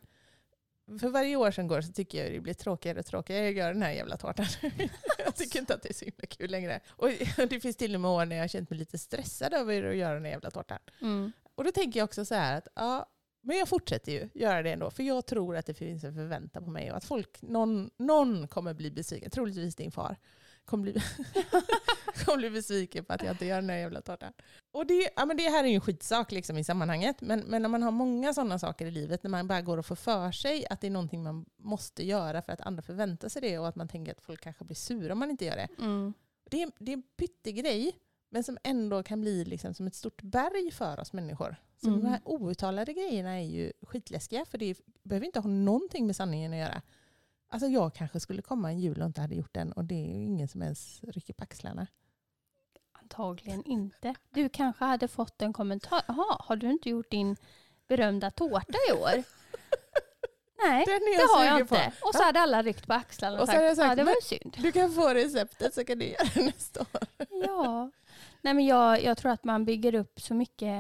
för 0.99 1.09
varje 1.09 1.37
år 1.37 1.51
som 1.51 1.69
går 1.69 1.81
så 1.81 1.93
tycker 1.93 2.25
jag 2.25 2.33
det 2.33 2.41
blir 2.41 2.55
tråkigare 2.55 2.99
och 2.99 3.07
tråkigare 3.07 3.49
att 3.49 3.55
göra 3.55 3.73
den 3.73 3.83
här 3.83 3.91
jävla 3.91 4.17
tårtan. 4.17 4.47
jag 5.25 5.37
tycker 5.37 5.59
inte 5.59 5.75
att 5.75 5.83
det 5.83 5.89
är 5.89 5.95
så 5.95 6.05
himla 6.05 6.27
kul 6.29 6.51
längre. 6.51 6.81
Och 6.89 7.09
det 7.49 7.61
finns 7.61 7.77
till 7.77 7.95
och 7.95 8.01
med 8.01 8.11
år 8.11 8.25
när 8.27 8.37
jag 8.37 8.43
har 8.43 8.49
känt 8.49 8.71
mig 8.71 8.79
lite 8.79 8.99
stressad 8.99 9.55
över 9.55 9.85
att 9.85 9.97
göra 9.97 10.15
den 10.15 10.25
här 10.25 10.33
jävla 10.33 10.51
tårtan. 10.51 10.79
Mm. 11.01 11.33
Och 11.55 11.65
då 11.65 11.73
tänker 11.73 12.01
jag 12.01 12.05
också 12.05 12.25
så 12.25 12.35
här 12.35 12.59
att 12.59 12.69
ja, 12.75 13.07
men 13.43 13.59
jag 13.59 13.69
fortsätter 13.69 14.13
ju 14.13 14.29
göra 14.35 14.63
det 14.63 14.73
ändå. 14.73 14.91
För 14.91 15.03
jag 15.03 15.27
tror 15.27 15.57
att 15.57 15.67
det 15.67 15.75
finns 15.75 16.05
en 16.05 16.15
förväntan 16.15 16.65
på 16.65 16.71
mig 16.71 16.91
och 16.91 16.97
att 16.97 17.05
folk, 17.05 17.43
någon, 17.43 17.91
någon 17.97 18.49
kommer 18.49 18.75
bli 18.75 18.91
besviken. 18.91 19.31
Troligtvis 19.31 19.77
din 19.77 19.93
far. 19.93 20.17
Kommer 20.65 20.83
bli, 20.83 20.93
kommer 22.25 22.39
bli 22.39 22.51
besviken 22.51 23.05
på 23.05 23.13
att 23.13 23.23
jag 23.23 23.31
inte 23.35 23.47
gör 23.47 23.61
den 23.61 23.71
här 23.71 23.77
jävla 23.77 24.01
tårtan. 24.01 24.33
Och 24.73 24.87
det, 24.87 25.11
ja, 25.17 25.25
men 25.27 25.37
det 25.37 25.43
här 25.43 25.65
är 25.65 25.69
ju 25.69 25.75
en 25.75 25.81
skitsak 25.81 26.33
liksom 26.33 26.59
i 26.59 26.65
sammanhanget. 26.65 27.21
Men, 27.21 27.41
men 27.41 27.63
när 27.63 27.69
man 27.69 27.83
har 27.83 27.91
många 27.91 28.35
sådana 28.35 28.59
saker 28.59 28.87
i 28.87 28.91
livet, 28.91 29.23
när 29.23 29.31
man 29.31 29.47
bara 29.49 29.61
går 29.63 29.79
och 29.79 29.87
får 29.87 29.97
för 29.97 30.33
sig 30.33 30.67
att 30.71 30.81
det 30.81 30.87
är 30.87 30.91
någonting 30.91 31.23
man 31.23 31.47
måste 31.57 32.05
göra 32.05 32.43
för 32.43 32.53
att 32.53 32.61
andra 32.61 32.83
förväntar 32.83 33.29
sig 33.29 33.43
det 33.43 33.59
och 33.59 33.69
att 33.69 33.77
man 33.77 33.89
tänker 33.89 34.13
att 34.13 34.21
folk 34.21 34.41
kanske 34.41 34.65
blir 34.65 34.77
sura 34.77 35.13
om 35.13 35.19
man 35.19 35.31
inte 35.31 35.45
gör 35.45 35.57
det. 35.57 35.69
Mm. 35.79 36.15
Det 36.51 36.63
är, 36.63 36.71
det 36.79 36.93
är 36.93 36.97
en 36.97 37.03
pyttegrej, 37.17 37.93
men 38.31 38.45
som 38.45 38.59
ändå 38.65 39.03
kan 39.03 39.21
bli 39.21 39.45
liksom 39.45 39.75
som 39.75 39.87
ett 39.87 39.95
stort 39.95 40.23
berg 40.23 40.71
för 40.71 41.01
oss 41.01 41.13
människor. 41.13 41.57
Så 41.77 41.89
Mm. 41.89 42.01
de 42.01 42.07
här 42.09 42.21
outtalade 42.25 42.93
grejerna 42.93 43.31
är 43.41 43.45
ju 43.47 43.73
skitläskiga, 43.83 44.45
för 44.45 44.59
det 44.59 44.79
behöver 45.03 45.27
inte 45.27 45.41
ha 45.41 45.51
någonting 45.51 46.07
med 46.07 46.17
sanningen 46.17 46.53
att 46.53 46.59
göra. 46.59 46.83
Alltså 47.49 47.69
jag 47.69 47.95
kanske 47.95 48.21
skulle 48.21 48.43
komma 48.43 48.71
en 48.71 48.81
jul 48.81 49.01
och 49.01 49.07
inte 49.07 49.21
hade 49.21 49.35
gjort 49.35 49.55
den 49.55 49.73
och 49.73 49.85
det 49.85 49.95
är 49.95 50.19
ju 50.19 50.25
ingen 50.25 50.49
som 50.49 50.63
ens 50.63 51.01
rycker 51.05 51.35
på 51.35 51.43
axlarna. 51.43 51.87
Antagligen 53.15 53.65
inte. 53.65 54.15
Du 54.31 54.49
kanske 54.49 54.85
hade 54.85 55.09
fått 55.09 55.43
en 55.43 55.53
kommentar. 55.53 56.03
Jaha, 56.09 56.37
har 56.41 56.57
du 56.57 56.71
inte 56.71 56.89
gjort 56.91 57.11
din 57.11 57.37
berömda 57.89 58.31
tårta 58.31 58.79
i 58.91 58.93
år? 58.93 59.23
Nej, 60.65 60.85
det 60.87 60.93
har 61.35 61.45
jag 61.45 61.53
sugen 61.55 61.67
på. 61.67 61.75
inte. 61.77 61.93
Och 62.03 62.15
så 62.15 62.23
hade 62.23 62.41
alla 62.41 62.63
ryckt 62.63 62.87
på 62.87 62.93
axlarna 62.93 63.37
och, 63.37 63.43
Och 63.43 63.49
sagt, 63.49 63.77
sagt, 63.77 63.89
ja 63.89 63.95
det 63.95 64.05
var 64.05 64.05
"Men- 64.05 64.15
ju 64.15 64.39
synd. 64.39 64.57
Du 64.63 64.73
kan 64.73 64.93
få 64.93 65.09
receptet 65.09 65.75
så 65.75 65.85
kan 65.85 65.99
du 65.99 66.05
göra 66.07 66.29
det 66.35 66.45
nästa 66.45 66.81
år. 66.81 67.27
Ja. 67.47 67.91
Nej, 68.41 68.55
men 68.55 68.67
jag, 68.67 69.03
jag 69.03 69.19
tror 69.19 69.33
att 69.33 69.45
man 69.45 69.65
bygger 69.65 69.95
upp 69.95 70.21
så 70.21 70.35
mycket 70.35 70.71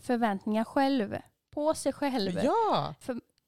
förväntningar 0.00 0.64
själv. 0.64 1.16
På 1.50 1.74
sig 1.74 1.92
själv. 1.92 2.40
Ja! 2.44 2.94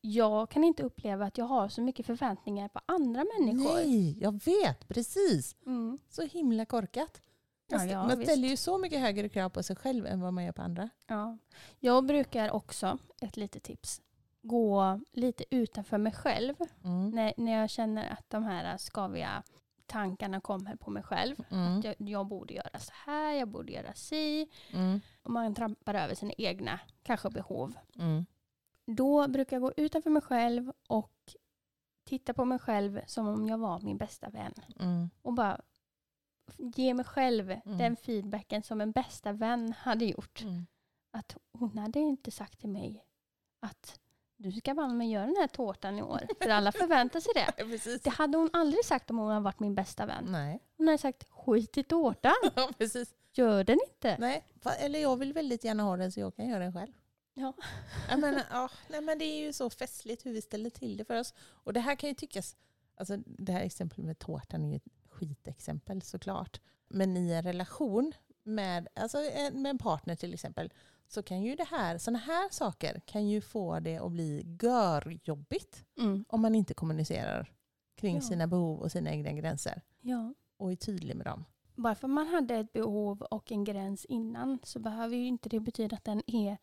jag 0.00 0.50
kan 0.50 0.64
inte 0.64 0.82
uppleva 0.82 1.26
att 1.26 1.38
jag 1.38 1.44
har 1.44 1.68
så 1.68 1.80
mycket 1.80 2.06
förväntningar 2.06 2.68
på 2.68 2.80
andra 2.86 3.24
människor. 3.38 3.74
Nej, 3.74 4.18
jag 4.22 4.40
vet 4.44 4.88
precis. 4.88 5.56
Mm. 5.66 5.98
Så 6.10 6.22
himla 6.22 6.64
korkat. 6.66 7.20
Ja, 7.66 7.84
ja, 7.84 8.06
man 8.06 8.18
visst. 8.18 8.30
ställer 8.30 8.48
ju 8.48 8.56
så 8.56 8.78
mycket 8.78 9.00
högre 9.00 9.28
krav 9.28 9.48
på 9.48 9.62
sig 9.62 9.76
själv 9.76 10.06
än 10.06 10.20
vad 10.20 10.32
man 10.32 10.44
gör 10.44 10.52
på 10.52 10.62
andra. 10.62 10.90
Ja. 11.06 11.38
Jag 11.80 12.06
brukar 12.06 12.50
också, 12.50 12.98
ett 13.20 13.36
litet 13.36 13.62
tips, 13.62 14.02
gå 14.42 15.00
lite 15.12 15.44
utanför 15.50 15.98
mig 15.98 16.12
själv. 16.12 16.54
Mm. 16.84 17.10
När, 17.10 17.34
när 17.36 17.52
jag 17.60 17.70
känner 17.70 18.12
att 18.12 18.30
de 18.30 18.44
här 18.44 18.76
skaviga 18.76 19.42
tankarna 19.86 20.40
kommer 20.40 20.76
på 20.76 20.90
mig 20.90 21.02
själv. 21.02 21.36
Mm. 21.50 21.80
Jag, 21.80 21.94
jag 21.98 22.26
borde 22.26 22.54
göra 22.54 22.78
så 22.78 22.92
här, 23.06 23.32
jag 23.32 23.48
borde 23.48 23.72
göra 23.72 23.94
si. 23.94 24.48
Mm. 24.72 25.00
Och 25.22 25.30
man 25.30 25.54
trampar 25.54 25.94
över 25.94 26.14
sina 26.14 26.32
egna, 26.38 26.80
kanske 27.02 27.30
behov. 27.30 27.74
Mm. 27.98 28.26
Då 28.86 29.28
brukar 29.28 29.56
jag 29.56 29.62
gå 29.62 29.72
utanför 29.76 30.10
mig 30.10 30.22
själv 30.22 30.72
och 30.86 31.34
titta 32.04 32.34
på 32.34 32.44
mig 32.44 32.58
själv 32.58 33.00
som 33.06 33.28
om 33.28 33.46
jag 33.46 33.58
var 33.58 33.80
min 33.80 33.98
bästa 33.98 34.30
vän. 34.30 34.54
Mm. 34.80 35.10
Och 35.22 35.34
bara 35.34 35.60
ge 36.58 36.94
mig 36.94 37.04
själv 37.04 37.50
Mm. 37.50 37.78
den 37.78 37.96
feedbacken 37.96 38.62
som 38.62 38.80
en 38.80 38.92
bästa 38.92 39.32
vän 39.32 39.74
hade 39.78 40.04
gjort. 40.04 40.42
Mm. 40.42 40.66
Att 41.10 41.36
hon 41.52 41.78
hade 41.78 41.98
inte 41.98 42.30
sagt 42.30 42.60
till 42.60 42.68
mig 42.68 43.04
att 43.60 44.00
du 44.36 44.52
ska 44.52 44.74
banne 44.74 44.94
mig 44.94 45.10
göra 45.10 45.26
den 45.26 45.36
här 45.36 45.46
tårtan 45.48 45.98
i 45.98 46.02
år. 46.02 46.20
För 46.40 46.50
alla 46.50 46.72
förväntar 46.82 47.20
sig 47.20 47.32
det. 47.34 47.52
Ja. 47.56 47.98
Det 48.04 48.10
hade 48.10 48.38
hon 48.38 48.50
aldrig 48.52 48.84
sagt 48.84 49.10
om 49.10 49.18
hon 49.18 49.28
hade 49.28 49.40
varit 49.40 49.60
min 49.60 49.74
bästa 49.74 50.06
vän. 50.06 50.24
Nej. 50.28 50.60
Hon 50.76 50.86
hade 50.86 50.98
sagt 50.98 51.28
skit 51.30 51.78
i 51.78 51.82
tårtan, 51.82 52.32
Ja, 52.56 52.70
gör 53.32 53.64
den 53.64 53.78
inte. 53.90 54.16
Nej, 54.18 54.44
eller 54.78 54.98
jag 54.98 55.16
vill 55.16 55.32
väldigt 55.32 55.64
gärna 55.64 55.82
ha 55.82 55.96
den 55.96 56.12
så 56.12 56.20
jag 56.20 56.36
kan 56.36 56.48
göra 56.48 56.62
den 56.64 56.72
själv. 56.72 56.92
Ja. 57.34 57.52
Jag 58.10 58.20
menar, 58.20 58.42
ja, 58.50 58.68
nej, 58.88 59.00
men 59.00 59.18
det 59.18 59.24
är 59.24 59.40
ju 59.46 59.52
så 59.52 59.70
festligt 59.70 60.26
hur 60.26 60.32
vi 60.32 60.42
ställer 60.42 60.70
till 60.70 60.96
det 60.96 61.04
för 61.04 61.20
oss. 61.20 61.34
Och 61.38 61.72
det 61.72 61.80
här 61.80 61.94
kan 61.96 62.08
ju 62.08 62.14
tyckas, 62.14 62.56
alltså 62.96 63.16
det 63.26 63.52
här 63.52 63.60
exemplet 63.60 64.06
med 64.06 64.18
tårtan 64.18 64.64
är 64.64 64.72
ju 64.72 64.80
skitexempel 65.14 66.02
såklart. 66.02 66.60
Men 66.88 67.16
i 67.16 67.30
en 67.32 67.42
relation 67.42 68.12
med, 68.42 68.88
alltså 68.94 69.18
en- 69.18 69.62
med 69.62 69.70
en 69.70 69.78
partner 69.78 70.14
till 70.16 70.34
exempel 70.34 70.72
så 71.08 71.22
kan 71.22 71.42
ju 71.42 71.56
det 71.56 71.64
här, 71.70 71.98
sådana 71.98 72.18
här 72.18 72.48
saker 72.50 73.00
kan 73.06 73.28
ju 73.28 73.40
få 73.40 73.80
det 73.80 73.98
att 73.98 74.12
bli 74.12 74.56
görjobbigt 74.62 75.84
Mm. 75.98 76.24
om 76.28 76.40
man 76.42 76.54
inte 76.54 76.74
kommunicerar 76.74 77.52
kring 77.96 78.14
Ja. 78.14 78.20
sina 78.20 78.46
behov 78.46 78.80
och 78.80 78.92
sina 78.92 79.10
egna 79.10 79.32
gränser 79.32 79.82
ja. 80.00 80.34
och 80.56 80.72
är 80.72 80.76
tydlig 80.76 81.16
med 81.16 81.26
dem. 81.26 81.44
Bara 81.74 81.94
för 81.94 82.08
man 82.08 82.26
hade 82.28 82.54
ett 82.56 82.72
behov 82.72 83.22
och 83.22 83.52
en 83.52 83.64
gräns 83.64 84.04
innan 84.04 84.58
så 84.62 84.78
behöver 84.78 85.16
ju 85.16 85.26
inte 85.26 85.48
det 85.48 85.60
betyda 85.60 85.96
att 85.96 86.04
den 86.04 86.22
är 86.26 86.58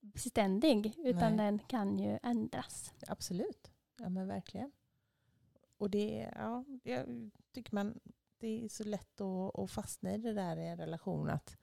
beständig. 0.00 0.94
Utan 0.98 1.36
Nej. 1.36 1.46
den 1.46 1.58
kan 1.58 1.98
ju 1.98 2.18
ändras. 2.22 2.92
Absolut, 3.08 3.70
ja 3.98 4.08
men 4.08 4.28
verkligen. 4.28 4.72
Och 5.80 5.90
det, 5.90 6.30
ja, 6.34 6.64
jag 6.82 7.30
tycker 7.52 7.74
man, 7.74 8.00
det 8.38 8.64
är 8.64 8.68
så 8.68 8.84
lätt 8.84 9.20
att, 9.20 9.58
att 9.58 9.70
fastna 9.70 10.14
i 10.14 10.18
det 10.18 10.32
där 10.32 10.56
i 10.56 10.66
en 10.68 10.76
relation 10.76 11.30
att 11.30 11.56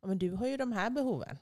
ja, 0.00 0.06
men 0.08 0.18
du 0.18 0.30
har 0.30 0.46
ju 0.46 0.56
de 0.56 0.72
här 0.72 0.90
behoven. 0.90 1.38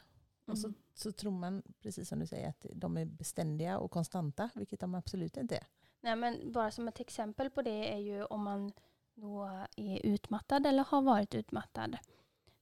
Och 0.47 0.59
så, 0.59 0.67
Mm. 0.67 0.79
så 0.95 1.13
tror 1.13 1.33
man, 1.33 1.63
precis 1.81 2.09
som 2.09 2.19
du 2.19 2.27
säger, 2.27 2.49
att 2.49 2.67
de 2.75 2.97
är 2.97 3.05
beständiga 3.05 3.79
och 3.79 3.91
konstanta, 3.91 4.51
vilket 4.55 4.81
de 4.81 4.95
absolut 4.95 5.37
inte 5.37 5.57
är. 5.57 5.67
Nej, 6.01 6.17
men 6.17 6.53
bara 6.53 6.71
som 6.71 6.89
ett 6.89 7.01
exempel 7.01 7.51
på 7.51 7.63
det 7.63 7.93
är 7.95 7.99
ju 7.99 8.25
om 8.25 8.43
man 8.43 8.73
då 9.15 9.45
är 9.77 10.07
utmattad 10.07 10.67
eller 10.67 10.85
har 10.85 11.03
varit 11.03 11.35
utmattad. 11.35 11.97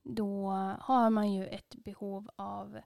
Då 0.02 0.50
har 0.80 1.10
man 1.10 1.32
ju 1.32 1.46
ett 1.46 1.74
behov 1.74 2.30
av 2.36 2.80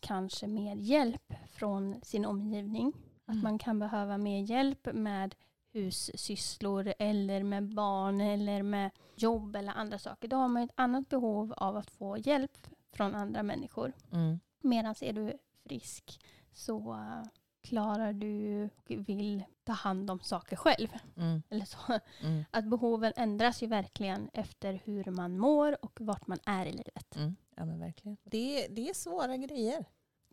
kanske 0.00 0.46
mer 0.46 0.76
hjälp 0.76 1.32
från 1.50 2.00
sin 2.02 2.24
omgivning. 2.24 2.92
Att 3.24 3.32
Mm. 3.34 3.42
man 3.42 3.58
kan 3.58 3.78
behöva 3.78 4.18
mer 4.18 4.40
hjälp 4.42 4.88
med 4.94 5.34
hussysslor 5.72 6.94
eller 6.98 7.42
med 7.42 7.74
barn 7.74 8.20
eller 8.20 8.62
med 8.62 8.90
jobb 9.14 9.56
eller 9.56 9.72
andra 9.72 9.98
saker. 9.98 10.28
Då 10.28 10.36
har 10.36 10.48
man 10.48 10.62
ett 10.62 10.74
annat 10.74 11.08
behov 11.08 11.52
av 11.56 11.76
att 11.76 11.90
få 11.90 12.16
hjälp 12.18 12.66
från 12.92 13.14
andra 13.14 13.42
människor. 13.42 13.92
Mm. 14.12 14.40
Medan 14.60 14.94
är 15.00 15.12
du 15.12 15.32
frisk 15.64 16.20
så 16.52 16.92
äh, 16.92 17.28
klarar 17.62 18.12
du 18.12 18.64
och 18.64 19.08
vill 19.08 19.44
ta 19.64 19.72
hand 19.72 20.10
om 20.10 20.20
saker 20.20 20.56
själv. 20.56 20.88
Mm. 21.16 21.42
Eller 21.50 21.64
så. 21.64 21.78
Mm. 22.22 22.44
Att 22.50 22.64
behoven 22.64 23.12
ändras 23.16 23.62
ju 23.62 23.66
verkligen 23.66 24.30
efter 24.32 24.80
hur 24.84 25.10
man 25.10 25.38
mår 25.38 25.84
och 25.84 26.00
vart 26.00 26.26
man 26.26 26.38
är 26.44 26.66
i 26.66 26.72
livet. 26.72 27.16
Mm. 27.16 27.36
Ja 27.56 27.64
men 27.64 27.80
verkligen. 27.80 28.16
Det, 28.24 28.66
det 28.70 28.88
är 28.88 28.94
svåra 28.94 29.36
grejer. 29.36 29.84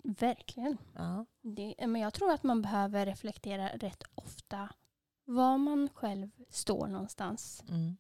Verkligen. 0.03 0.77
Ja. 0.95 1.25
Det, 1.41 1.75
men 1.87 2.01
jag 2.01 2.13
tror 2.13 2.31
att 2.31 2.43
man 2.43 2.61
behöver 2.61 3.05
reflektera 3.05 3.67
rätt 3.67 4.03
ofta 4.15 4.69
var 5.27 5.57
man 5.57 5.89
själv 5.93 6.29
står 6.49 6.87
någonstans. 6.87 7.63
Mm. 7.69 7.97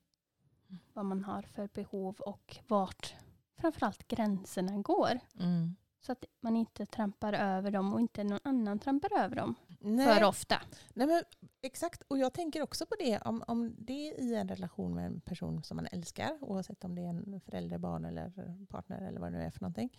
Vad 0.93 1.05
man 1.05 1.23
har 1.23 1.41
för 1.41 1.69
behov 1.73 2.15
och 2.19 2.57
vart 2.67 3.15
framförallt 3.57 4.07
gränserna 4.07 4.77
går. 4.77 5.19
Mm. 5.39 5.75
Så 5.99 6.11
att 6.11 6.25
man 6.39 6.55
inte 6.55 6.85
trampar 6.85 7.33
över 7.33 7.71
dem 7.71 7.93
och 7.93 7.99
inte 7.99 8.23
någon 8.23 8.39
annan 8.43 8.79
trampar 8.79 9.19
över 9.19 9.35
dem 9.35 9.55
Nej. 9.79 10.15
för 10.15 10.23
ofta. 10.23 10.61
Nej, 10.93 11.07
men, 11.07 11.23
exakt, 11.61 12.01
och 12.07 12.17
jag 12.17 12.33
tänker 12.33 12.61
också 12.61 12.85
på 12.85 12.95
det 12.99 13.19
om, 13.19 13.43
om 13.47 13.75
det 13.77 14.09
är 14.09 14.21
i 14.21 14.35
en 14.35 14.47
relation 14.47 14.95
med 14.95 15.05
en 15.05 15.21
person 15.21 15.63
som 15.63 15.77
man 15.77 15.87
älskar, 15.91 16.37
oavsett 16.41 16.83
om 16.83 16.95
det 16.95 17.01
är 17.01 17.09
en 17.09 17.41
förälder, 17.41 17.77
barn 17.77 18.05
eller 18.05 18.65
partner 18.65 19.07
eller 19.07 19.19
vad 19.19 19.31
det 19.31 19.37
nu 19.37 19.43
är 19.43 19.51
för 19.51 19.61
någonting. 19.61 19.97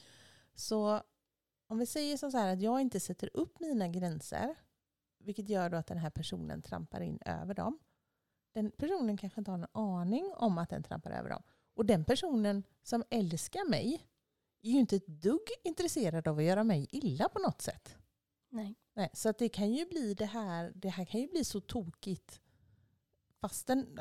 Så 0.54 1.02
om 1.66 1.78
vi 1.78 1.86
säger 1.86 2.16
så 2.16 2.30
här 2.38 2.52
att 2.52 2.60
jag 2.60 2.80
inte 2.80 3.00
sätter 3.00 3.30
upp 3.34 3.60
mina 3.60 3.88
gränser, 3.88 4.54
vilket 5.28 5.48
gör 5.48 5.70
då 5.70 5.76
att 5.76 5.86
den 5.86 5.98
här 5.98 6.10
personen 6.10 6.62
trampar 6.62 7.00
in 7.00 7.18
över 7.24 7.54
dem. 7.54 7.78
Den 8.52 8.70
personen 8.70 9.16
kanske 9.16 9.40
inte 9.40 9.50
har 9.50 9.58
en 9.58 9.66
aning 9.72 10.32
om 10.36 10.58
att 10.58 10.70
den 10.70 10.82
trampar 10.82 11.10
över 11.10 11.30
dem. 11.30 11.42
Och 11.74 11.86
den 11.86 12.04
personen 12.04 12.62
som 12.82 13.04
älskar 13.10 13.70
mig 13.70 14.06
är 14.62 14.70
ju 14.70 14.78
inte 14.78 14.96
ett 14.96 15.06
dugg 15.06 15.48
intresserad 15.64 16.28
av 16.28 16.38
att 16.38 16.44
göra 16.44 16.64
mig 16.64 16.88
illa 16.90 17.28
på 17.28 17.38
något 17.38 17.62
sätt. 17.62 17.96
Nej. 18.50 18.74
Nej, 18.94 19.10
så 19.12 19.28
att 19.28 19.38
det 19.38 19.48
kan 19.48 19.72
ju 19.72 19.86
bli 19.86 20.14
det 20.14 20.26
här, 20.26 20.72
det 20.74 20.88
här 20.88 21.04
kan 21.04 21.20
ju 21.20 21.28
bli 21.28 21.44
så 21.44 21.60
tokigt 21.60 22.40
fastän 23.40 23.98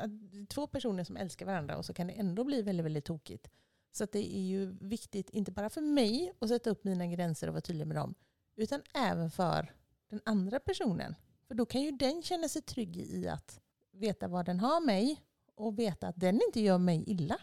två 0.48 0.66
personer 0.66 1.04
som 1.04 1.16
älskar 1.16 1.46
varandra 1.46 1.76
och 1.78 1.84
så 1.84 1.94
kan 1.94 2.06
det 2.06 2.12
ändå 2.12 2.44
bli 2.44 2.62
väldigt, 2.62 2.84
väldigt 2.84 3.04
tokigt. 3.04 3.50
Så 3.92 4.04
att 4.04 4.12
det 4.12 4.36
är 4.36 4.42
ju 4.42 4.76
viktigt, 4.80 5.30
inte 5.30 5.52
bara 5.52 5.70
för 5.70 5.80
mig 5.80 6.32
att 6.38 6.48
sätta 6.48 6.70
upp 6.70 6.84
mina 6.84 7.06
gränser 7.06 7.46
och 7.46 7.54
vara 7.54 7.60
tydlig 7.60 7.86
med 7.86 7.96
dem, 7.96 8.14
utan 8.56 8.82
även 8.94 9.30
för 9.30 9.77
den 10.08 10.20
andra 10.24 10.60
personen. 10.60 11.14
För 11.48 11.54
då 11.54 11.66
kan 11.66 11.82
ju 11.82 11.90
den 11.90 12.22
känna 12.22 12.48
sig 12.48 12.62
trygg 12.62 12.96
i 12.96 13.28
att 13.28 13.60
veta 13.92 14.28
vad 14.28 14.46
den 14.46 14.60
har 14.60 14.80
mig 14.80 15.22
och 15.54 15.78
veta 15.78 16.08
att 16.08 16.20
den 16.20 16.40
inte 16.46 16.60
gör 16.60 16.78
mig 16.78 17.04
illa. 17.06 17.36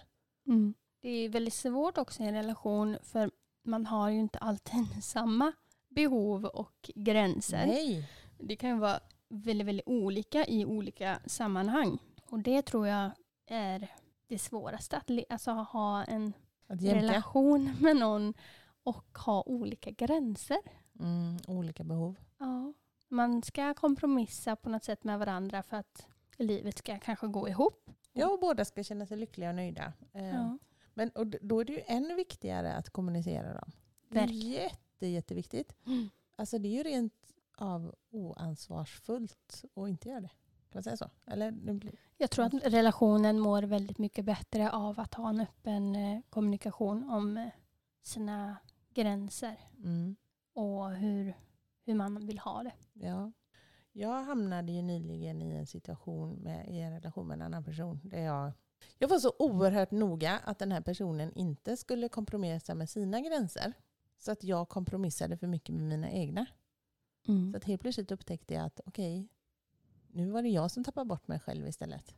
Mm. 0.47 0.73
Det 0.99 1.09
är 1.09 1.29
väldigt 1.29 1.53
svårt 1.53 1.97
också 1.97 2.23
i 2.23 2.25
en 2.25 2.33
relation 2.33 2.97
för 3.03 3.31
man 3.63 3.85
har 3.85 4.09
ju 4.09 4.19
inte 4.19 4.39
alltid 4.39 5.03
samma 5.03 5.51
behov 5.89 6.45
och 6.45 6.91
gränser. 6.95 7.65
Nej. 7.65 8.09
Det 8.37 8.55
kan 8.55 8.69
ju 8.69 8.79
vara 8.79 8.99
väldigt, 9.29 9.67
väldigt 9.67 9.87
olika 9.87 10.45
i 10.45 10.65
olika 10.65 11.19
sammanhang. 11.25 11.97
Och 12.25 12.39
det 12.39 12.61
tror 12.61 12.87
jag 12.87 13.11
är 13.45 13.87
det 14.27 14.37
svåraste. 14.37 14.97
Att 14.97 15.09
alltså 15.29 15.51
ha 15.51 16.03
en 16.03 16.33
relation 16.67 17.75
med 17.79 17.97
någon 17.97 18.33
och 18.83 19.17
ha 19.17 19.43
olika 19.45 19.91
gränser. 19.91 20.57
Mm, 20.99 21.37
olika 21.47 21.83
behov. 21.83 22.15
Ja. 22.37 22.73
Man 23.09 23.43
ska 23.43 23.73
kompromissa 23.73 24.55
på 24.55 24.69
något 24.69 24.83
sätt 24.83 25.03
med 25.03 25.19
varandra 25.19 25.63
för 25.63 25.77
att 25.77 26.07
livet 26.37 26.77
ska 26.77 26.99
kanske 26.99 27.27
gå 27.27 27.49
ihop. 27.49 27.91
Ja, 28.13 28.29
och 28.33 28.39
båda 28.39 28.65
ska 28.65 28.83
känna 28.83 29.05
sig 29.05 29.17
lyckliga 29.17 29.49
och 29.49 29.55
nöjda. 29.55 29.93
Eh, 30.13 30.25
Ja. 30.29 30.57
Men 30.93 31.09
och 31.09 31.27
då 31.27 31.59
är 31.59 31.65
det 31.65 31.73
ju 31.73 31.81
än 31.85 32.15
viktigare 32.15 32.73
att 32.73 32.89
kommunicera 32.89 33.53
dem. 33.53 33.71
Verkligen. 34.09 34.51
jätte, 34.51 35.07
jätteviktigt. 35.07 35.75
Mm. 35.85 36.09
Alltså 36.35 36.57
det 36.59 36.67
är 36.67 36.71
ju 36.73 36.83
rent 36.83 37.13
av 37.57 37.95
oansvarsfullt 38.09 39.63
att 39.75 39.87
inte 39.89 40.09
göra 40.09 40.19
det. 40.21 40.27
Kan 40.29 40.37
man 40.73 40.83
säga 40.83 40.97
så? 40.97 41.09
Eller, 41.25 41.51
nu 41.51 41.73
blir- 41.73 41.95
Jag 42.17 42.31
tror 42.31 42.45
att 42.45 42.53
relationen 42.53 43.39
mår 43.39 43.63
väldigt 43.63 43.97
mycket 43.97 44.25
bättre 44.25 44.71
av 44.71 44.99
att 44.99 45.13
ha 45.13 45.29
en 45.29 45.41
öppen 45.41 45.95
eh, 45.95 46.21
kommunikation 46.29 47.09
om 47.09 47.37
eh, 47.37 47.47
sina 48.01 48.57
gränser 48.93 49.57
mm, 49.77 50.15
och 50.53 50.91
hur, 50.91 51.33
hur 51.85 51.95
man 51.95 52.27
vill 52.27 52.39
ha 52.39 52.63
det. 52.63 52.73
ja. 52.93 53.31
Jag 53.97 54.23
hamnade 54.23 54.71
ju 54.71 54.81
nyligen 54.81 55.41
i 55.41 55.55
en 55.55 55.67
situation 55.67 56.35
med, 56.35 56.67
i 56.69 56.79
en 56.79 56.91
relation 56.93 57.27
med 57.27 57.35
en 57.35 57.41
annan 57.41 57.63
person. 57.63 57.99
Där 58.03 58.21
jag, 58.21 58.51
jag 58.97 59.07
var 59.07 59.19
så 59.19 59.33
oerhört 59.39 59.91
noga 59.91 60.39
att 60.43 60.59
den 60.59 60.71
här 60.71 60.81
personen 60.81 61.33
inte 61.33 61.77
skulle 61.77 62.09
kompromissa 62.09 62.75
med 62.75 62.89
sina 62.89 63.21
gränser. 63.21 63.73
Så 64.17 64.31
att 64.31 64.43
jag 64.43 64.69
kompromissade 64.69 65.37
för 65.37 65.47
mycket 65.47 65.75
med 65.75 65.83
mina 65.83 66.11
egna. 66.11 66.45
Så 67.51 67.57
att 67.57 67.63
helt 67.63 67.81
plötsligt 67.81 68.11
upptäckte 68.11 68.53
jag 68.53 68.65
att 68.65 68.79
okej, 68.85 69.27
nu 70.07 70.29
var 70.29 70.41
det 70.41 70.49
jag 70.49 70.71
som 70.71 70.83
tappade 70.83 71.05
bort 71.05 71.27
mig 71.27 71.39
själv 71.39 71.67
istället. 71.67 72.15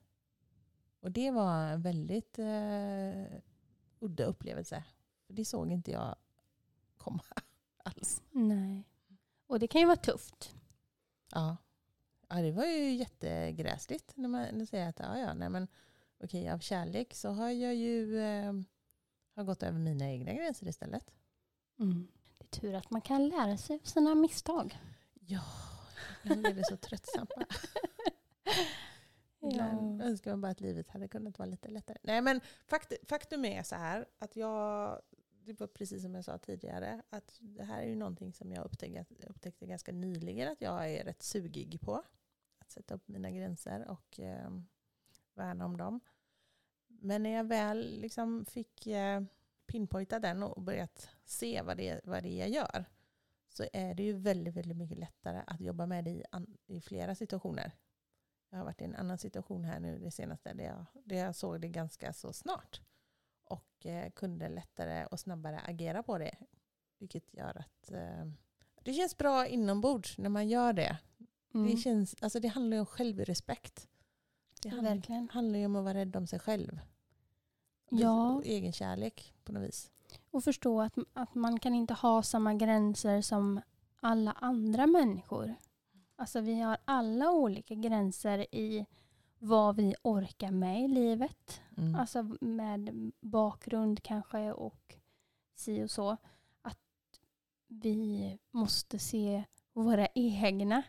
Och 0.99 1.11
det 1.11 1.31
var 1.31 1.67
en 1.67 1.81
väldigt 1.81 2.39
eh, 2.39 3.39
udda 3.99 4.23
upplevelse. 4.25 4.83
För 5.27 5.33
det 5.33 5.45
såg 5.45 5.71
inte 5.71 5.91
jag 5.91 6.15
komma 6.97 7.23
alls. 7.83 8.21
Nej. 8.31 8.83
Och 9.47 9.59
det 9.59 9.67
kan 9.67 9.81
ju 9.81 9.87
vara 9.87 9.97
tufft. 9.97 10.55
Ja. 11.31 11.57
ja, 12.29 12.35
det 12.35 12.51
var 12.51 12.65
ju 12.65 12.93
jättegräsligt 12.93 14.17
när 14.17 14.29
man 14.29 14.67
säger 14.67 14.89
att 14.89 14.99
ja, 14.99 15.17
ja, 15.17 15.33
nej, 15.33 15.49
men, 15.49 15.67
okej, 16.23 16.49
av 16.49 16.59
kärlek 16.59 17.13
så 17.13 17.29
har 17.29 17.49
jag 17.49 17.75
ju 17.75 18.19
eh, 18.19 18.53
har 19.35 19.43
gått 19.43 19.63
över 19.63 19.79
mina 19.79 20.05
egna 20.11 20.33
gränser 20.33 20.67
istället. 20.67 21.11
Mm. 21.79 22.07
Det 22.37 22.43
är 22.43 22.61
tur 22.61 22.73
att 22.73 22.91
man 22.91 23.01
kan 23.01 23.27
lära 23.27 23.57
sig 23.57 23.75
av 23.75 23.85
sina 23.85 24.15
misstag. 24.15 24.79
Ja, 25.13 25.43
ibland 26.23 26.45
är 26.45 26.53
det 26.53 26.65
så 26.65 26.77
tröttsamt. 26.77 27.29
bara. 27.35 27.45
Ibland 29.51 30.01
önskar 30.01 30.31
man 30.31 30.41
bara 30.41 30.51
att 30.51 30.61
livet 30.61 30.89
hade 30.89 31.07
kunnat 31.07 31.39
vara 31.39 31.49
lite 31.49 31.69
lättare. 31.69 31.97
Nej 32.01 32.21
men 32.21 32.41
fakt, 32.65 32.93
faktum 33.09 33.45
är 33.45 33.63
så 33.63 33.75
här 33.75 34.05
att 34.19 34.35
jag, 34.35 35.01
det 35.47 35.59
var 35.59 35.67
precis 35.67 36.01
som 36.01 36.15
jag 36.15 36.25
sa 36.25 36.37
tidigare, 36.37 37.01
att 37.09 37.37
det 37.39 37.63
här 37.63 37.81
är 37.81 37.87
ju 37.87 37.95
någonting 37.95 38.33
som 38.33 38.51
jag 38.51 38.65
upptäckte, 38.65 39.27
upptäckte 39.27 39.65
ganska 39.65 39.91
nyligen 39.91 40.51
att 40.51 40.61
jag 40.61 40.91
är 40.91 41.03
rätt 41.03 41.23
sugig 41.23 41.81
på. 41.81 42.03
Att 42.59 42.71
sätta 42.71 42.95
upp 42.95 43.07
mina 43.07 43.31
gränser 43.31 43.87
och 43.89 44.19
eh, 44.19 44.49
värna 45.33 45.65
om 45.65 45.77
dem. 45.77 45.99
Men 46.87 47.23
när 47.23 47.29
jag 47.29 47.43
väl 47.43 48.01
liksom 48.01 48.45
fick 48.45 48.87
eh, 48.87 49.23
pinpointa 49.65 50.19
den 50.19 50.43
och 50.43 50.61
börjat 50.61 51.09
se 51.25 51.61
vad 51.61 51.77
det, 51.77 52.01
vad 52.03 52.23
det 52.23 52.29
är 52.29 52.39
jag 52.39 52.49
gör 52.49 52.85
så 53.49 53.65
är 53.73 53.93
det 53.93 54.03
ju 54.03 54.13
väldigt, 54.13 54.55
väldigt 54.55 54.77
mycket 54.77 54.97
lättare 54.97 55.43
att 55.47 55.61
jobba 55.61 55.85
med 55.85 56.03
det 56.03 56.09
i, 56.09 56.23
an, 56.31 56.57
i 56.65 56.81
flera 56.81 57.15
situationer. 57.15 57.71
Jag 58.49 58.57
har 58.57 58.65
varit 58.65 58.81
i 58.81 58.83
en 58.83 58.95
annan 58.95 59.17
situation 59.17 59.63
här 59.63 59.79
nu 59.79 59.99
det 59.99 60.11
senaste 60.11 60.53
där 60.53 60.63
jag, 60.63 60.85
där 61.05 61.15
jag 61.15 61.35
såg 61.35 61.61
det 61.61 61.67
ganska 61.67 62.13
så 62.13 62.33
snart. 62.33 62.81
Och 63.49 63.85
eh, 63.85 64.11
kunde 64.11 64.49
lättare 64.49 65.05
och 65.05 65.19
snabbare 65.19 65.59
agera 65.59 66.03
på 66.03 66.17
det. 66.17 66.35
Vilket 66.99 67.33
gör 67.33 67.57
att 67.57 67.91
eh, 67.91 68.25
det 68.83 68.93
känns 68.93 69.17
bra 69.17 69.47
inombords 69.47 70.17
när 70.17 70.29
man 70.29 70.47
gör 70.47 70.73
det. 70.73 70.97
Mm. 71.53 71.71
Det, 71.71 71.77
känns, 71.77 72.15
alltså 72.21 72.39
det 72.39 72.47
handlar 72.47 72.77
ju 72.77 72.81
om 72.81 72.85
självrespekt. 72.85 73.87
Det 74.61 74.69
hand, 74.69 74.87
Verkligen. 74.87 75.29
handlar 75.29 75.59
ju 75.59 75.65
om 75.65 75.75
att 75.75 75.83
vara 75.83 75.93
rädd 75.93 76.15
om 76.15 76.27
sig 76.27 76.39
själv. 76.39 76.79
Ja. 77.89 78.31
Och 78.31 78.45
egenkärlek 78.45 79.33
på 79.43 79.51
något 79.51 79.63
vis. 79.63 79.91
Och 80.31 80.43
förstå 80.43 80.81
att, 80.81 80.93
att 81.13 81.35
man 81.35 81.59
kan 81.59 81.73
inte 81.73 81.93
ha 81.93 82.23
samma 82.23 82.53
gränser 82.53 83.21
som 83.21 83.61
alla 83.99 84.31
andra 84.31 84.87
människor. 84.87 85.55
Alltså 86.15 86.41
vi 86.41 86.61
har 86.61 86.77
alla 86.85 87.31
olika 87.31 87.75
gränser 87.75 88.55
i 88.55 88.85
vad 89.39 89.75
vi 89.75 89.95
orkar 90.01 90.51
med 90.51 90.83
i 90.83 90.87
livet. 90.87 91.61
Mm. 91.77 91.95
Alltså 91.95 92.35
med 92.41 93.11
bakgrund 93.21 94.03
kanske 94.03 94.51
och 94.51 94.95
si 95.55 95.83
och 95.83 95.91
så. 95.91 96.17
Att 96.61 96.79
vi 97.67 98.39
måste 98.51 98.99
se 98.99 99.43
våra 99.73 100.07
egna, 100.15 100.83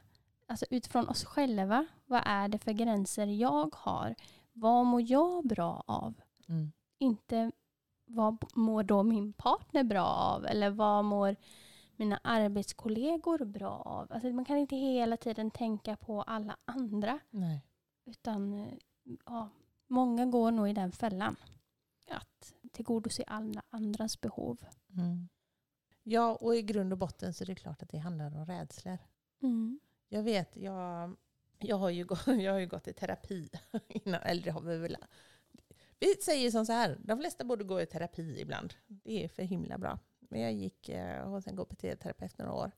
alltså 0.47 0.67
utifrån 0.71 1.09
oss 1.09 1.25
själva. 1.25 1.87
Vad 2.07 2.23
är 2.25 2.49
det 2.49 2.59
för 2.59 2.73
gränser 2.73 3.27
jag 3.27 3.75
har? 3.75 4.15
Vad 4.53 4.87
mår 4.87 5.03
jag 5.11 5.47
bra 5.47 5.85
av? 5.87 6.15
Mm. 6.49 6.73
Inte 6.99 7.53
vad 8.05 8.45
mår 8.55 8.83
då 8.83 9.03
min 9.03 9.33
partner 9.33 9.85
bra 9.85 10.07
av? 10.07 10.47
Eller 10.47 10.71
vad 10.71 11.05
mår 11.05 11.37
mina 11.97 12.21
arbetskollegor 12.25 13.45
bra 13.45 13.71
av? 13.71 14.13
Alltså 14.13 14.29
man 14.29 14.45
kan 14.45 14.57
inte 14.57 14.77
hela 14.77 15.17
tiden 15.17 15.51
tänka 15.51 15.97
på 15.97 16.23
alla 16.23 16.57
andra. 16.65 17.19
Nej. 17.31 17.65
Utan 18.09 18.55
eh, 18.55 18.75
ja, 19.25 19.49
många 19.87 20.27
går 20.27 20.51
nog 20.51 20.68
i 20.68 20.73
den 20.73 20.92
fällan. 20.92 21.37
Att 22.11 22.55
tillgodose 22.73 23.25
alla 23.27 23.62
andras 23.71 24.21
behov. 24.21 24.64
Mm. 24.97 25.29
Ja, 26.03 26.35
och 26.40 26.57
i 26.57 26.62
grund 26.62 26.92
och 26.92 26.99
botten 26.99 27.35
så 27.35 27.44
är 27.44 27.47
det 27.47 27.55
klart 27.55 27.83
att 27.83 27.88
det 27.88 27.99
handlar 27.99 28.37
om 28.37 28.47
rädslor. 28.47 28.99
Jag 30.09 30.23
vet, 30.23 30.57
jag, 30.57 31.16
jag, 31.59 31.77
har, 31.77 31.90
ju 31.90 32.05
gått, 32.05 32.27
jag 32.27 32.53
har 32.53 32.59
ju 32.59 32.66
gått 32.66 32.88
i 32.88 32.92
terapi 32.92 33.49
innan, 33.88 34.23
eller 34.23 34.42
det 34.42 34.51
har 34.51 34.61
vi 34.61 34.77
väl. 34.77 34.97
Vi 36.01 36.14
säger 36.14 36.51
som 36.51 36.66
så 36.66 36.73
här, 36.73 36.99
de 37.01 37.18
flesta 37.18 37.44
borde 37.44 37.64
gå 37.64 37.81
i 37.81 37.87
terapi 37.87 38.40
ibland. 38.40 38.75
Det 38.87 39.25
är 39.25 39.29
för 39.29 39.42
himla 39.42 39.79
bra. 39.79 39.99
Men 40.18 40.40
jag 40.40 40.53
gick 40.53 40.88
eh, 40.88 41.29
hos 41.29 41.47
en 41.47 41.57
KBT-terapeut 41.57 42.38
några 42.38 42.53
år. 42.53 42.71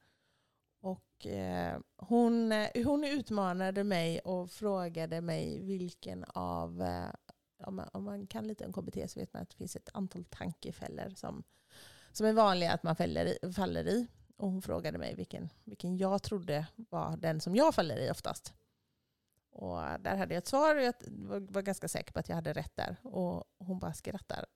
Och 0.80 1.26
eh, 1.26 1.78
hon, 1.96 2.52
eh, 2.52 2.84
hon 2.84 3.04
utmanade 3.04 3.84
mig 3.84 4.20
och 4.20 4.50
frågade 4.50 5.20
mig 5.20 5.60
vilken 5.60 6.24
av, 6.24 6.82
eh, 6.82 7.10
om 7.66 7.76
man, 7.76 7.88
om 7.92 8.04
man 8.04 8.26
kan 8.26 8.46
lite 8.46 8.66
om 8.66 8.72
KBT 8.72 9.10
så 9.10 9.20
vet 9.20 9.32
man 9.32 9.42
att 9.42 9.50
det 9.50 9.56
finns 9.56 9.76
ett 9.76 9.88
antal 9.92 10.24
tankefällor 10.24 11.10
som, 11.14 11.44
som 12.12 12.26
är 12.26 12.32
vanliga 12.32 12.72
att 12.72 12.82
man 12.82 12.96
fäller 12.96 13.26
i, 13.26 13.52
faller 13.52 13.88
i. 13.88 14.06
Och 14.36 14.50
hon 14.50 14.62
frågade 14.62 14.98
mig 14.98 15.14
vilken, 15.14 15.48
vilken 15.64 15.96
jag 15.96 16.22
trodde 16.22 16.66
var 16.76 17.16
den 17.16 17.40
som 17.40 17.56
jag 17.56 17.74
faller 17.74 17.96
i 17.96 18.10
oftast. 18.10 18.54
Och 19.50 19.76
där 19.76 20.16
hade 20.16 20.34
jag 20.34 20.38
ett 20.38 20.46
svar 20.46 20.76
och 20.76 20.82
jag 20.82 20.94
var, 21.08 21.40
var 21.40 21.62
ganska 21.62 21.88
säker 21.88 22.12
på 22.12 22.18
att 22.18 22.28
jag 22.28 22.36
hade 22.36 22.52
rätt 22.52 22.76
där. 22.76 22.96
Och 23.02 23.44
hon 23.58 23.78
bara 23.78 23.92
skrattar. 23.92 24.46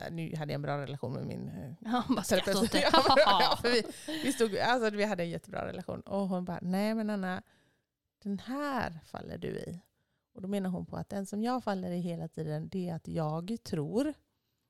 Äh, 0.00 0.10
Nu 0.12 0.36
hade 0.36 0.52
jag 0.52 0.54
en 0.54 0.62
bra 0.62 0.78
relation 0.78 1.12
med 1.12 1.26
min 1.26 1.48
eh, 1.48 1.72
Ja, 1.84 2.04
för 3.62 3.72
vi, 3.72 3.82
vi, 4.24 4.32
stod, 4.32 4.58
alltså, 4.58 4.90
vi 4.90 5.04
hade 5.04 5.22
en 5.22 5.30
jättebra 5.30 5.66
relation. 5.66 6.00
Och 6.00 6.28
hon 6.28 6.44
bara, 6.44 6.58
nej 6.62 6.94
men 6.94 7.10
Anna, 7.10 7.42
den 8.22 8.38
här 8.38 8.98
faller 9.04 9.38
du 9.38 9.48
i. 9.48 9.80
Och 10.34 10.42
då 10.42 10.48
menar 10.48 10.70
hon 10.70 10.86
på 10.86 10.96
att 10.96 11.08
den 11.08 11.26
som 11.26 11.42
jag 11.42 11.64
faller 11.64 11.90
i 11.90 11.98
hela 11.98 12.28
tiden, 12.28 12.68
det 12.68 12.88
är 12.88 12.94
att 12.94 13.08
jag 13.08 13.56
tror 13.62 14.14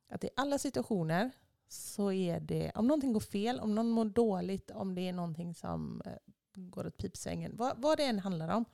att 0.09 0.25
i 0.25 0.29
alla 0.37 0.59
situationer 0.59 1.31
så 1.69 2.13
är 2.13 2.41
det, 2.41 2.73
om 2.75 2.87
någonting 2.87 3.13
går 3.13 3.21
fel, 3.21 3.61
om 3.61 3.75
någon 3.75 3.91
mår 3.91 4.05
dåligt, 4.05 4.71
om 4.71 4.95
det 4.95 5.09
är 5.09 5.13
någonting 5.13 5.55
som 5.55 6.03
eh, 6.05 6.13
går 6.55 6.87
åt 6.87 6.97
pipsvängen, 6.97 7.57
vad, 7.57 7.83
vad 7.83 7.99
det 7.99 8.05
än 8.05 8.19
handlar 8.19 8.49
om, 8.49 8.65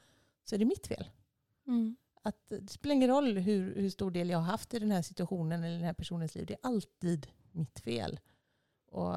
så 0.45 0.55
är 0.55 0.59
det 0.59 0.64
mitt 0.64 0.87
fel. 0.87 1.11
Mm. 1.66 1.97
Att 2.26 2.48
det 2.48 2.70
spelar 2.70 2.94
ingen 2.94 3.10
roll 3.10 3.38
hur, 3.38 3.74
hur 3.74 3.90
stor 3.90 4.10
del 4.10 4.30
jag 4.30 4.38
har 4.38 4.44
haft 4.44 4.74
i 4.74 4.78
den 4.78 4.90
här 4.90 5.02
situationen 5.02 5.64
eller 5.64 5.74
den 5.74 5.84
här 5.84 5.92
personens 5.92 6.34
liv. 6.34 6.46
Det 6.46 6.54
är 6.54 6.58
alltid 6.62 7.26
mitt 7.52 7.80
fel. 7.80 8.20
Och 8.86 9.14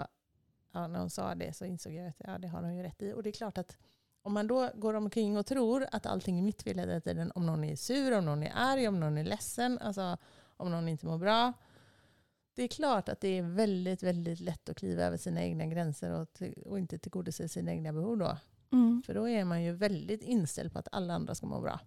ja, 0.72 0.88
när 0.88 1.00
hon 1.00 1.10
sa 1.10 1.36
det 1.36 1.54
så 1.54 1.66
insåg 1.66 1.94
jag 1.94 2.08
att 2.08 2.16
ja, 2.18 2.38
det 2.38 2.48
har 2.48 2.64
hon 2.64 2.76
ju 2.76 2.84
rätt 2.84 3.02
i. 3.02 3.14
Och 3.14 3.24
det 3.24 3.30
är 3.30 3.32
klart 3.32 3.58
att 3.58 3.78
om 4.22 4.34
man 4.34 4.48
då 4.48 4.70
går 4.76 4.94
omkring 4.94 5.38
och 5.38 5.46
tror 5.46 5.88
att 5.92 6.06
allting 6.06 6.40
är 6.40 6.44
mitt 6.44 6.62
fel 6.62 6.80
hela 6.80 7.02
tiden, 7.02 7.32
om 7.36 7.46
någon 7.46 7.64
är 7.64 7.76
sur, 7.76 8.18
om 8.18 8.26
någon 8.26 8.44
är 8.44 8.52
arg, 8.56 8.88
om 8.88 9.00
någon 9.00 9.18
är 9.18 9.24
ledsen, 9.24 9.80
alltså 9.80 10.18
om 10.58 10.72
någon 10.72 10.88
inte 10.88 11.06
mår 11.06 11.18
bra. 11.18 11.54
Det 12.54 12.64
är 12.64 12.68
klart 12.68 13.10
att 13.10 13.22
det 13.22 13.38
är 13.38 13.42
väldigt, 13.44 14.04
väldigt 14.04 14.40
lätt 14.40 14.70
att 14.70 14.78
kliva 14.78 15.04
över 15.04 15.18
sina 15.18 15.44
egna 15.44 15.66
gränser 15.66 16.12
och, 16.12 16.42
och 16.66 16.80
inte 16.80 17.00
tillgodose 17.00 17.50
sina 17.50 17.72
egna 17.72 17.94
behov 17.94 18.18
då. 18.18 18.38
Mm. 18.72 19.04
För 19.06 19.14
då 19.14 19.30
är 19.30 19.46
man 19.46 19.64
ju 19.64 19.72
väldigt 19.72 20.24
inställd 20.24 20.74
på 20.74 20.80
att 20.80 20.88
alla 20.92 21.14
andra 21.14 21.36
ska 21.36 21.48
må 21.48 21.62
bra. 21.62 21.80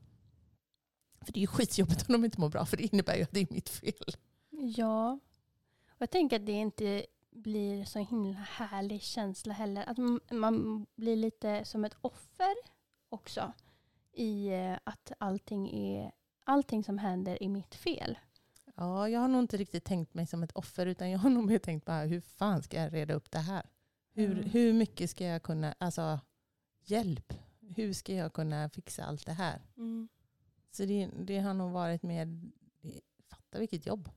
För 1.25 1.33
det 1.33 1.39
är 1.39 1.41
ju 1.41 1.47
skitjobbigt 1.47 2.09
om 2.09 2.13
de 2.13 2.25
inte 2.25 2.41
mår 2.41 2.49
bra, 2.49 2.67
för 2.67 2.77
det 2.77 2.83
innebär 2.95 3.17
ju 3.17 3.23
att 3.23 3.31
det 3.33 3.41
är 3.41 3.47
mitt 3.51 3.69
fel. 3.69 4.17
Ja. 4.51 5.19
Och 5.89 6.03
jag 6.03 6.11
tänker 6.11 6.37
att 6.41 6.47
det 6.47 6.53
inte 6.53 7.07
blir 7.31 7.85
så 7.85 7.99
himla 7.99 8.39
härlig 8.39 9.03
känsla 9.03 9.55
heller. 9.55 9.85
Att 9.87 9.99
man 10.33 10.87
blir 10.95 11.17
lite 11.17 11.65
som 11.65 11.85
ett 11.85 11.97
offer 12.01 12.55
också. 13.09 13.53
I 14.13 14.49
eh, 14.49 14.77
att 14.85 15.13
allting, 15.19 15.69
är, 15.71 16.13
allting 16.45 16.85
som 16.85 16.99
händer 16.99 17.43
är 17.43 17.49
mitt 17.49 17.75
fel. 17.75 18.19
Ja, 18.77 19.09
jag 19.09 19.21
har 19.21 19.29
nog 19.29 19.41
inte 19.43 19.57
riktigt 19.57 19.85
tänkt 19.85 20.15
mig 20.15 20.27
som 20.27 20.43
ett 20.43 20.53
offer, 20.53 20.87
utan 20.87 21.11
jag 21.11 21.19
har 21.19 21.31
nog 21.31 21.45
mer 21.45 21.59
tänkt 21.59 21.85
bara 21.85 22.03
hur 22.05 22.21
fan 22.21 22.63
ska 22.63 22.77
jag 22.77 22.93
reda 22.93 23.15
upp 23.15 23.31
det 23.31 23.39
här? 23.39 23.67
Hur, 24.15 24.33
Mm. 24.33 24.51
hur 24.51 24.73
mycket 24.73 25.11
ska 25.11 25.25
jag 25.25 25.43
kunna, 25.43 25.75
alltså 25.79 26.21
hjälp, 26.85 27.33
hur 27.77 27.93
ska 27.93 28.15
jag 28.15 28.33
kunna 28.33 28.69
fixa 28.69 29.05
allt 29.05 29.27
det 29.27 29.33
här? 29.33 29.63
Så 30.73 30.85
det, 30.85 31.11
det 31.19 31.39
har 31.39 31.55
nog 31.55 31.73
varit 31.73 32.03
mer, 32.03 32.41
fatta 33.31 33.59
vilket 33.59 33.87
jobb. 33.87 34.11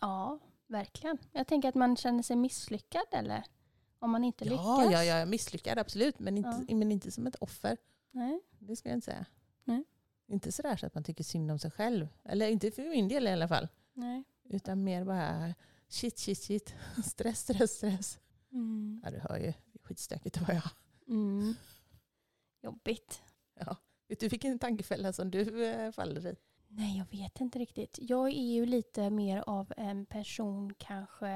Ja, 0.00 0.38
verkligen. 0.66 1.18
Jag 1.32 1.46
tänker 1.46 1.68
att 1.68 1.74
man 1.74 1.96
känner 1.96 2.22
sig 2.22 2.36
misslyckad 2.36 3.04
eller? 3.12 3.44
Om 3.98 4.10
man 4.10 4.24
inte 4.24 4.44
Ja, 4.44 4.50
lyckas. 4.80 4.92
ja, 4.92 5.04
ja, 5.18 5.26
misslyckad 5.26 5.78
absolut, 5.78 6.18
men 6.18 6.36
inte, 6.38 6.74
men 6.74 6.92
inte 6.92 7.10
som 7.12 7.26
ett 7.26 7.34
offer. 7.34 7.76
Nej. 8.10 8.40
Det 8.58 8.76
ska 8.76 8.88
jag 8.88 8.96
inte 8.96 9.04
säga. 9.04 9.26
Nej. 9.64 9.84
Inte 10.26 10.52
sådär 10.52 10.76
så 10.76 10.86
att 10.86 10.94
man 10.94 11.04
tycker 11.04 11.24
synd 11.24 11.50
om 11.50 11.58
sig 11.58 11.70
själv. 11.70 12.08
Eller 12.24 12.48
inte 12.48 12.70
för 12.70 12.82
min 12.82 13.08
del 13.08 13.26
i 13.26 13.30
alla 13.30 13.48
fall. 13.48 13.68
Nej. 13.92 14.24
Utan 14.44 14.84
mer 14.84 15.04
bara 15.04 15.54
shit, 15.88 16.18
shit, 16.18 16.38
shit. 16.38 16.74
Stress, 17.04 17.40
stress, 17.40 17.76
stress. 17.76 18.18
Mm. 18.52 19.00
Ja, 19.04 19.10
du 19.10 19.18
hör 19.18 19.36
ju. 19.38 19.52
Det 19.72 19.78
är 19.82 19.86
skitstökigt 19.86 20.36
att 20.36 20.42
vara 20.48 20.54
jag. 20.54 20.70
Mm. 21.08 21.54
Jobbigt. 22.62 23.22
Ja. 23.54 23.76
Vet 24.08 24.20
du 24.20 24.28
vilken 24.28 24.58
tankefälla 24.58 25.12
som 25.12 25.30
du 25.30 25.66
eh, 25.66 25.92
faller 25.92 26.26
i? 26.26 26.36
Nej, 26.68 26.98
jag 26.98 27.18
vet 27.18 27.40
inte 27.40 27.58
riktigt. 27.58 27.98
Jag 28.02 28.28
är 28.28 28.52
ju 28.54 28.66
lite 28.66 29.10
mer 29.10 29.44
av 29.46 29.72
en 29.76 30.06
person 30.06 30.74
kanske... 30.78 31.28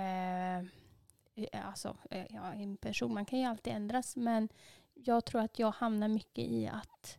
eh, 1.35 1.67
Alltså, 1.67 1.97
eh, 2.11 2.27
ja, 2.31 2.53
en 2.53 2.77
person, 2.77 3.15
man 3.15 3.25
kan 3.25 3.39
ju 3.39 3.45
alltid 3.45 3.73
ändras. 3.73 4.17
Men 4.17 4.49
jag 4.95 5.25
tror 5.25 5.41
att 5.41 5.59
jag 5.59 5.71
hamnar 5.71 6.09
mycket 6.09 6.45
i 6.45 6.67
att... 6.67 7.19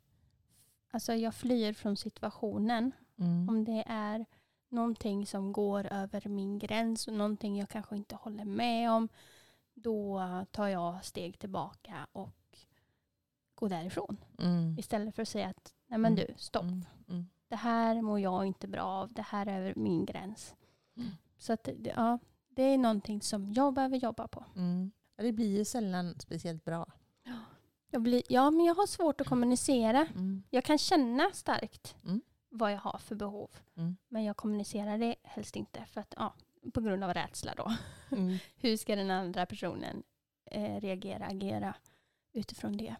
Alltså 0.91 1.13
jag 1.13 1.35
flyr 1.35 1.73
från 1.73 1.97
situationen. 1.97 2.91
Mm. 3.19 3.49
Om 3.49 3.65
det 3.65 3.83
är 3.87 4.25
någonting 4.69 5.25
som 5.25 5.53
går 5.53 5.93
över 5.93 6.29
min 6.29 6.59
gräns 6.59 7.07
och 7.07 7.13
någonting 7.13 7.57
jag 7.59 7.69
kanske 7.69 7.95
inte 7.95 8.15
håller 8.15 8.45
med 8.45 8.91
om. 8.91 9.09
Då 9.73 10.21
tar 10.51 10.67
jag 10.67 11.05
steg 11.05 11.39
tillbaka 11.39 12.07
och 12.11 12.29
gå 13.61 13.67
därifrån. 13.67 14.17
Mm. 14.39 14.75
Istället 14.79 15.15
för 15.15 15.21
att 15.21 15.27
säga 15.27 15.47
att 15.47 15.73
nej 15.87 15.99
men 15.99 16.13
Mm. 16.13 16.25
du, 16.27 16.33
stopp. 16.37 16.63
Mm. 16.63 16.85
Mm. 17.09 17.25
Det 17.47 17.55
här 17.55 18.01
mår 18.01 18.19
jag 18.19 18.45
inte 18.45 18.67
bra 18.67 18.81
av. 18.81 19.13
Det 19.13 19.21
här 19.21 19.45
är 19.45 19.59
över 19.59 19.73
min 19.75 20.05
gräns. 20.05 20.55
Mm. 20.97 21.09
Så 21.37 21.53
att, 21.53 21.69
ja, 21.83 22.19
det 22.49 22.61
är 22.63 22.77
någonting 22.77 23.21
som 23.21 23.53
jag 23.53 23.73
behöver 23.73 23.97
jobba 23.97 24.27
på. 24.27 24.45
Det 25.17 25.31
blir 25.31 25.57
ju 25.57 25.65
sällan 25.65 26.15
speciellt 26.19 26.65
bra. 26.65 26.85
Jag 27.93 28.01
blir, 28.01 28.23
ja, 28.29 28.51
men 28.51 28.65
jag 28.65 28.75
har 28.75 28.87
svårt 28.87 29.21
att 29.21 29.27
kommunicera. 29.27 30.07
Mm. 30.15 30.43
Jag 30.49 30.63
kan 30.63 30.77
känna 30.77 31.29
starkt 31.33 31.95
vad 32.49 32.71
jag 32.73 32.77
har 32.79 32.97
för 32.97 33.15
behov. 33.15 33.49
Men 34.07 34.23
jag 34.23 34.37
kommunicerar 34.37 34.97
det 34.97 35.15
helst 35.23 35.55
inte. 35.55 35.85
För 35.85 36.01
att, 36.01 36.13
ja, 36.17 36.33
på 36.73 36.81
grund 36.81 37.03
av 37.03 37.13
rädsla 37.13 37.53
då. 37.57 37.71
Mm. 38.11 38.37
Hur 38.55 38.77
ska 38.77 38.95
den 38.95 39.11
andra 39.11 39.45
personen 39.45 40.03
eh, 40.45 40.79
reagera, 40.79 41.25
agera 41.25 41.75
utifrån 42.33 42.77
det? 42.77 42.95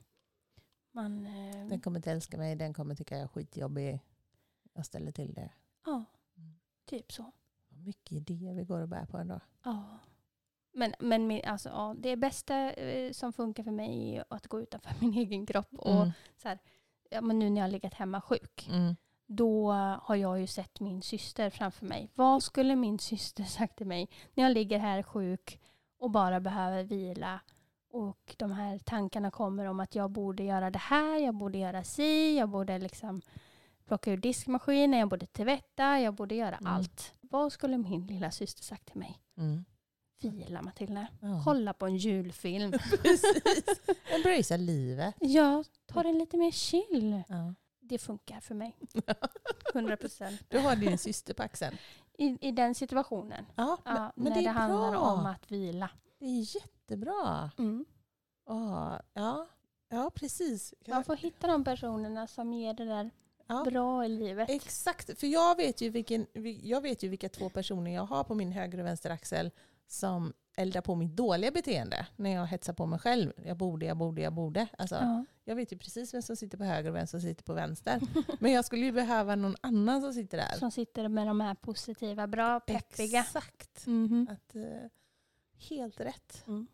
Man, 0.92 1.26
eh, 1.26 1.68
Den 1.68 1.82
kommer 1.82 1.98
inte 2.00 2.12
älska 2.12 2.38
mig, 2.38 2.56
den 2.56 2.74
kommer 2.74 2.96
tycka 2.96 3.16
jag 3.16 3.24
är 3.24 3.28
skitjobbig. 3.28 4.00
Jag 4.74 4.86
ställer 4.86 5.12
till 5.12 5.34
det. 5.34 5.50
ja, 5.86 6.04
Mm. 6.38 6.54
typ 6.86 7.12
så. 7.12 7.32
Mycket 7.70 8.12
idéer 8.12 8.54
vi 8.54 8.64
går 8.64 8.80
och 8.82 8.88
bär 8.90 9.06
på 9.06 9.18
ändå. 9.18 9.40
Ja. 9.64 9.84
Men, 10.74 10.94
men 11.00 11.42
alltså, 11.46 11.70
ja, 11.70 11.96
det 11.98 12.16
bästa 12.16 12.72
eh, 12.74 13.12
som 13.12 13.34
funkar 13.34 13.64
för 13.64 13.72
mig 13.72 14.16
är 14.16 14.26
att 14.30 14.48
gå 14.48 14.62
utanför 14.62 14.94
min 15.02 15.14
egen 15.14 15.46
kropp. 15.46 15.74
Och 15.74 15.96
Mm. 16.02 16.12
så 16.38 16.48
här, 16.48 16.60
ja, 17.10 17.22
men 17.22 17.40
nu 17.40 17.50
när 17.50 17.62
jag 17.62 17.64
har 17.68 17.72
legat 17.72 17.94
hemma 17.94 18.22
sjuk, 18.22 18.68
Mm. 18.72 18.96
då 19.26 19.72
har 20.02 20.16
jag 20.16 20.40
ju 20.40 20.48
sett 20.48 20.80
min 20.80 21.02
syster 21.02 21.50
framför 21.50 21.86
mig. 21.86 22.10
Vad 22.16 22.44
skulle 22.44 22.76
min 22.76 23.00
syster 23.00 23.44
sagt 23.58 23.78
till 23.78 23.88
mig 23.88 24.10
när 24.34 24.44
jag 24.44 24.54
ligger 24.54 24.80
här 24.80 25.04
sjuk 25.04 25.60
och 25.98 26.12
bara 26.12 26.40
behöver 26.40 26.84
vila? 26.84 27.40
Och 27.94 28.36
de 28.38 28.52
här 28.52 28.80
tankarna 28.80 29.32
kommer 29.32 29.66
om 29.66 29.80
att 29.80 29.96
jag 29.96 30.12
borde 30.12 30.44
göra 30.44 30.70
det 30.70 30.80
här, 30.80 31.18
jag 31.20 31.36
borde 31.36 31.58
göra 31.58 31.84
si, 31.84 32.38
jag 32.38 32.50
borde 32.50 32.80
liksom 32.80 33.22
plocka 33.88 34.12
ur 34.12 34.18
diskmaskinen, 34.18 35.00
jag 35.00 35.10
borde 35.10 35.26
tvätta, 35.26 36.00
jag 36.00 36.14
borde 36.14 36.36
göra 36.36 36.56
Mm. 36.56 36.74
allt. 36.74 37.14
Vad 37.22 37.52
skulle 37.54 37.78
min 37.78 38.08
lilla 38.08 38.32
syster 38.32 38.64
sagt 38.64 38.86
till 38.86 39.00
mig? 39.00 39.20
Mm. 39.38 39.66
Vila 40.22 40.62
Matilda. 40.62 41.08
Ja. 41.22 41.42
Kolla 41.46 41.74
på 41.74 41.86
en 41.86 41.98
julfilm. 41.98 42.72
Precis. 43.02 43.82
Embracea 44.16 44.58
livet. 44.58 45.16
Ja, 45.20 45.64
ta 45.86 46.04
det 46.04 46.14
lite 46.14 46.38
mer 46.38 46.52
chill. 46.52 47.24
Ja. 47.28 47.54
Det 47.80 47.98
funkar 47.98 48.40
för 48.40 48.56
mig. 48.56 48.76
100 49.74 49.98
procent. 49.98 50.42
Du 50.48 50.60
har 50.60 50.76
din 50.76 50.98
syster 50.98 51.34
på 51.34 51.44
axeln. 51.44 51.78
I, 52.18 52.38
I 52.48 52.52
den 52.52 52.76
situationen. 52.76 53.46
Ja, 53.56 53.78
Ja, 53.86 53.92
men, 53.94 54.12
men 54.16 54.24
när 54.24 54.36
det 54.36 54.42
det, 54.42 54.48
är 54.50 54.54
handlar 54.54 54.92
bra. 54.92 55.00
om 55.00 55.26
att 55.26 55.52
vila. 55.52 55.90
Det 56.22 56.28
är 56.28 56.56
jättebra. 56.56 57.52
Mm. 57.58 57.86
Ja, 58.48 59.02
ja. 59.14 59.48
ja 59.90 60.12
precis. 60.16 60.74
Man 60.88 61.04
får 61.04 61.16
hitta 61.16 61.48
de 61.48 61.64
personerna 61.64 62.28
som 62.28 62.54
ger 62.54 62.74
det 62.74 62.86
där 62.86 63.10
Ja. 63.48 63.64
bra 63.64 64.06
i 64.06 64.10
livet. 64.10 64.50
Exakt, 64.50 65.20
för 65.20 65.28
jag 65.28 65.58
vet, 65.58 65.82
ju 65.82 65.90
vilken, 65.90 66.28
jag 66.64 66.82
vet 66.82 67.04
ju 67.04 67.10
vilka 67.10 67.30
två 67.30 67.50
personer 67.50 67.92
jag 67.96 68.06
har 68.06 68.24
på 68.24 68.36
min 68.36 68.52
höger 68.52 68.80
och 68.80 68.86
vänster 68.86 69.10
axel 69.10 69.52
som 69.88 70.34
eldar 70.58 70.82
på 70.82 70.96
mitt 70.96 71.16
dåliga 71.16 71.52
beteende 71.52 72.08
när 72.16 72.30
jag 72.30 72.46
hetsar 72.46 72.74
på 72.74 72.86
mig 72.86 73.00
själv. 73.00 73.34
Jag 73.46 73.58
borde, 73.58 73.86
jag 73.86 73.98
borde, 73.98 74.22
jag 74.22 74.34
borde. 74.34 74.68
Alltså, 74.78 74.96
Ja. 74.96 75.26
Jag 75.44 75.56
vet 75.56 75.72
ju 75.74 75.78
precis 75.78 76.14
vem 76.14 76.22
som 76.22 76.36
sitter 76.36 76.58
på 76.58 76.64
höger 76.64 76.90
och 76.90 76.96
vem 76.96 77.08
som 77.08 77.22
sitter 77.22 77.44
på 77.44 77.54
vänster. 77.54 78.02
Men 78.40 78.52
jag 78.52 78.66
skulle 78.66 78.86
ju 78.86 78.92
behöva 78.92 79.36
någon 79.36 79.56
annan 79.62 80.02
som 80.02 80.14
sitter 80.14 80.38
där. 80.38 80.58
Som 80.60 80.72
sitter 80.72 81.08
med 81.08 81.28
de 81.28 81.42
här 81.42 81.56
positiva, 81.56 82.28
bra, 82.28 82.60
peppiga. 82.60 83.20
Exakt. 83.20 83.86
Mhm. 83.88 84.28
Att, 84.32 84.56
eh, 84.56 84.62
helt 85.70 86.00
rätt. 86.00 86.44
Mm. 86.48 86.68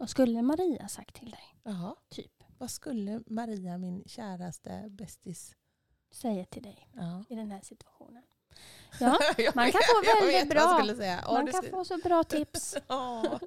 Och 0.00 0.10
skulle 0.10 0.42
Maria 0.42 0.88
sagt 0.88 1.14
till 1.16 1.30
dig, 1.30 1.56
Jaha. 1.62 1.96
typ, 2.08 2.44
Vad 2.58 2.70
skulle 2.70 3.22
Maria, 3.26 3.78
min 3.78 4.02
käraste 4.06 4.84
bästis... 4.90 5.56
säga 6.10 6.44
till 6.44 6.62
dig 6.62 6.88
Ja. 6.92 7.24
i 7.28 7.34
den 7.34 7.50
här 7.50 7.60
situationen? 7.60 8.22
Ja, 9.00 9.18
man 9.54 9.72
kan 9.72 9.80
få 9.86 10.26
väldigt 10.26 10.50
bra. 10.50 10.84
Ja, 11.04 11.32
man 11.32 11.46
kan 11.52 11.62
få 11.70 11.84
så 11.84 11.98
bra 11.98 12.24
tips. 12.28 12.76
Ja, 12.88 13.38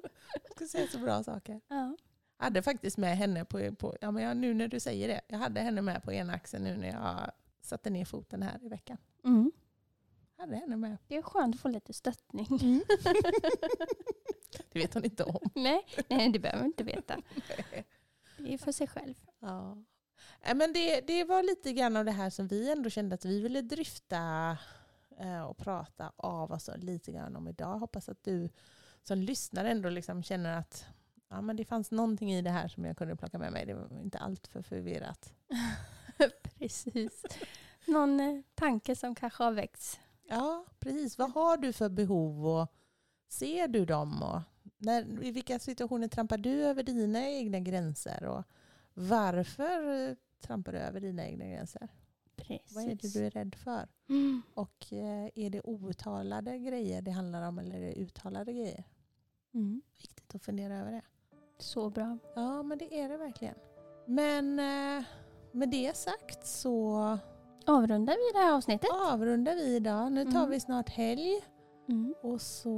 jag 0.42 0.52
skulle 0.52 0.68
säga 0.68 0.88
så 0.88 0.98
bra 0.98 1.22
saker. 1.22 1.60
Ja. 1.68 1.96
Jag 2.38 2.44
hade 2.44 2.62
faktiskt 2.62 2.96
med 2.98 3.16
henne 3.16 3.44
på, 3.44 3.74
på 3.74 3.96
ja, 4.00 4.10
men 4.10 4.22
jag, 4.22 4.36
nu 4.36 4.54
när 4.54 4.68
du 4.68 4.80
säger 4.80 5.08
det. 5.08 5.20
Jag 5.28 5.38
hade 5.38 5.60
henne 5.60 5.82
med 5.82 6.02
på 6.02 6.12
ena 6.12 6.32
axeln 6.32 6.64
nu 6.64 6.76
när 6.76 6.88
jag 6.88 7.30
satte 7.62 7.90
ner 7.90 8.04
foten 8.04 8.42
här 8.42 8.58
i 8.64 8.68
veckan. 8.68 8.96
Mm. 9.24 9.52
Jag 10.36 10.42
hade 10.44 10.56
henne 10.56 10.76
med. 10.76 10.96
Det 11.06 11.16
är 11.16 11.22
skönt 11.22 11.54
att 11.54 11.60
få 11.60 11.68
lite 11.68 11.92
stöttning. 11.92 12.46
Det 14.72 14.78
vet 14.78 14.94
hon 14.94 15.04
inte 15.04 15.24
om. 15.24 15.50
nej, 15.54 15.86
nej, 16.08 16.32
det 16.32 16.38
behöver 16.38 16.58
man 16.58 16.66
inte 16.66 16.84
veta. 16.84 17.16
Det 18.38 18.54
är 18.54 18.58
för 18.58 18.72
sig 18.72 18.86
själv. 18.86 19.14
Ja. 19.40 19.74
Nej, 20.44 20.54
Men 20.54 20.72
det, 20.72 21.00
det 21.00 21.24
var 21.24 21.42
lite 21.42 21.72
grann 21.72 21.96
av 21.96 22.04
det 22.04 22.10
här 22.10 22.30
som 22.30 22.48
vi 22.48 22.72
ändå 22.72 22.90
kände 22.90 23.14
att 23.14 23.24
vi 23.24 23.40
ville 23.40 23.60
dryfta 23.60 24.58
eh, 25.18 25.42
och 25.42 25.56
prata 25.56 26.12
av 26.16 26.52
oss 26.52 26.70
lite 26.76 27.12
grann 27.12 27.36
om 27.36 27.48
idag. 27.48 27.78
Hoppas 27.78 28.08
att 28.08 28.24
du 28.24 28.48
som 29.02 29.18
lyssnar 29.18 29.64
ändå 29.64 29.88
liksom 29.88 30.22
känner 30.22 30.58
att 30.58 30.86
ja, 31.28 31.40
men 31.40 31.56
det 31.56 31.64
fanns 31.64 31.90
någonting 31.90 32.32
i 32.32 32.42
det 32.42 32.50
här 32.50 32.68
som 32.68 32.84
jag 32.84 32.96
kunde 32.96 33.16
plocka 33.16 33.38
med 33.38 33.52
mig. 33.52 33.66
Det 33.66 33.74
var 33.74 34.00
inte 34.02 34.18
allt 34.18 34.46
för 34.46 34.62
förvirrat. 34.62 35.32
Precis. 36.58 37.24
Någon 37.86 38.20
eh, 38.20 38.40
tanke 38.54 38.96
som 38.96 39.14
kanske 39.14 39.44
har 39.44 39.52
väckts. 39.52 40.00
Ja, 40.28 40.64
precis. 40.78 41.18
Vad 41.18 41.32
har 41.32 41.56
du 41.56 41.72
för 41.72 41.88
behov 41.88 42.46
och 42.46 42.72
ser 43.28 43.68
du 43.68 43.84
dem? 43.84 44.22
Och 44.22 44.40
när, 44.78 45.24
I 45.24 45.30
vilka 45.30 45.58
situationer 45.58 46.08
trampar 46.08 46.38
du 46.38 46.50
över 46.64 46.82
dina 46.82 47.28
egna 47.28 47.60
gränser? 47.60 48.24
Och 48.24 48.42
varför 48.94 50.08
eh, 50.08 50.14
trampar 50.40 50.72
du 50.72 50.78
över 50.78 51.00
dina 51.00 51.26
egna 51.26 51.44
gränser? 51.46 51.88
Precis. 52.36 52.74
Vad 52.76 52.84
är 52.84 52.94
det 52.94 53.12
du 53.14 53.26
är 53.26 53.30
rädd 53.30 53.54
för? 53.54 53.88
Mm. 54.08 54.42
Och 54.54 54.92
eh, 54.92 55.28
är 55.34 55.50
det 55.50 55.60
outtalade 55.64 56.58
grejer 56.58 57.02
det 57.02 57.10
handlar 57.10 57.48
om 57.48 57.58
eller 57.58 57.76
är 57.76 57.80
det 57.80 57.94
uttalade 57.94 58.52
grejer? 58.52 58.84
Mm. 59.54 59.82
Viktigt 60.00 60.34
att 60.34 60.42
fundera 60.42 60.78
över 60.78 60.92
det. 60.92 61.02
Så 61.58 61.90
bra. 61.90 62.18
Ja, 62.34 62.62
men 62.62 62.78
det 62.78 63.00
är 63.00 63.08
det 63.08 63.16
verkligen. 63.16 63.54
Men 64.06 64.58
eh, 64.58 65.04
med 65.52 65.68
det 65.70 65.96
sagt 65.96 66.46
så 66.46 66.96
Avrundar 67.66 68.12
vi 68.14 68.38
det 68.38 68.44
här 68.44 68.54
avsnittet? 68.56 68.90
avrundar 68.92 69.54
vi 69.54 69.76
idag. 69.76 70.12
Nu 70.12 70.24
tar 70.24 70.30
Mm. 70.38 70.50
vi 70.50 70.60
snart 70.60 70.88
helg. 70.88 71.40
Mm. 71.88 72.14
Och 72.22 72.40
så 72.40 72.68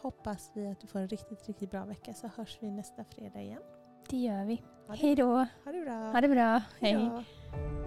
hoppas 0.00 0.50
vi 0.54 0.66
att 0.66 0.80
du 0.80 0.86
får 0.86 0.98
en 0.98 1.08
riktigt, 1.08 1.48
riktigt 1.48 1.70
bra 1.70 1.84
vecka 1.84 2.14
så 2.14 2.30
hörs 2.36 2.58
vi 2.60 2.70
nästa 2.70 3.04
fredag 3.04 3.40
igen. 3.40 3.62
Det 4.10 4.16
gör 4.16 4.44
vi. 4.44 4.62
Hej 4.88 5.16
då. 5.16 5.46
ha 5.64 5.72
det 5.72 5.80
bra. 5.84 6.10
Ha 6.12 6.20
det 6.20 6.28
bra. 6.28 6.62
Hej. 6.80 6.94
Hej 6.94 7.10
då. 7.10 7.85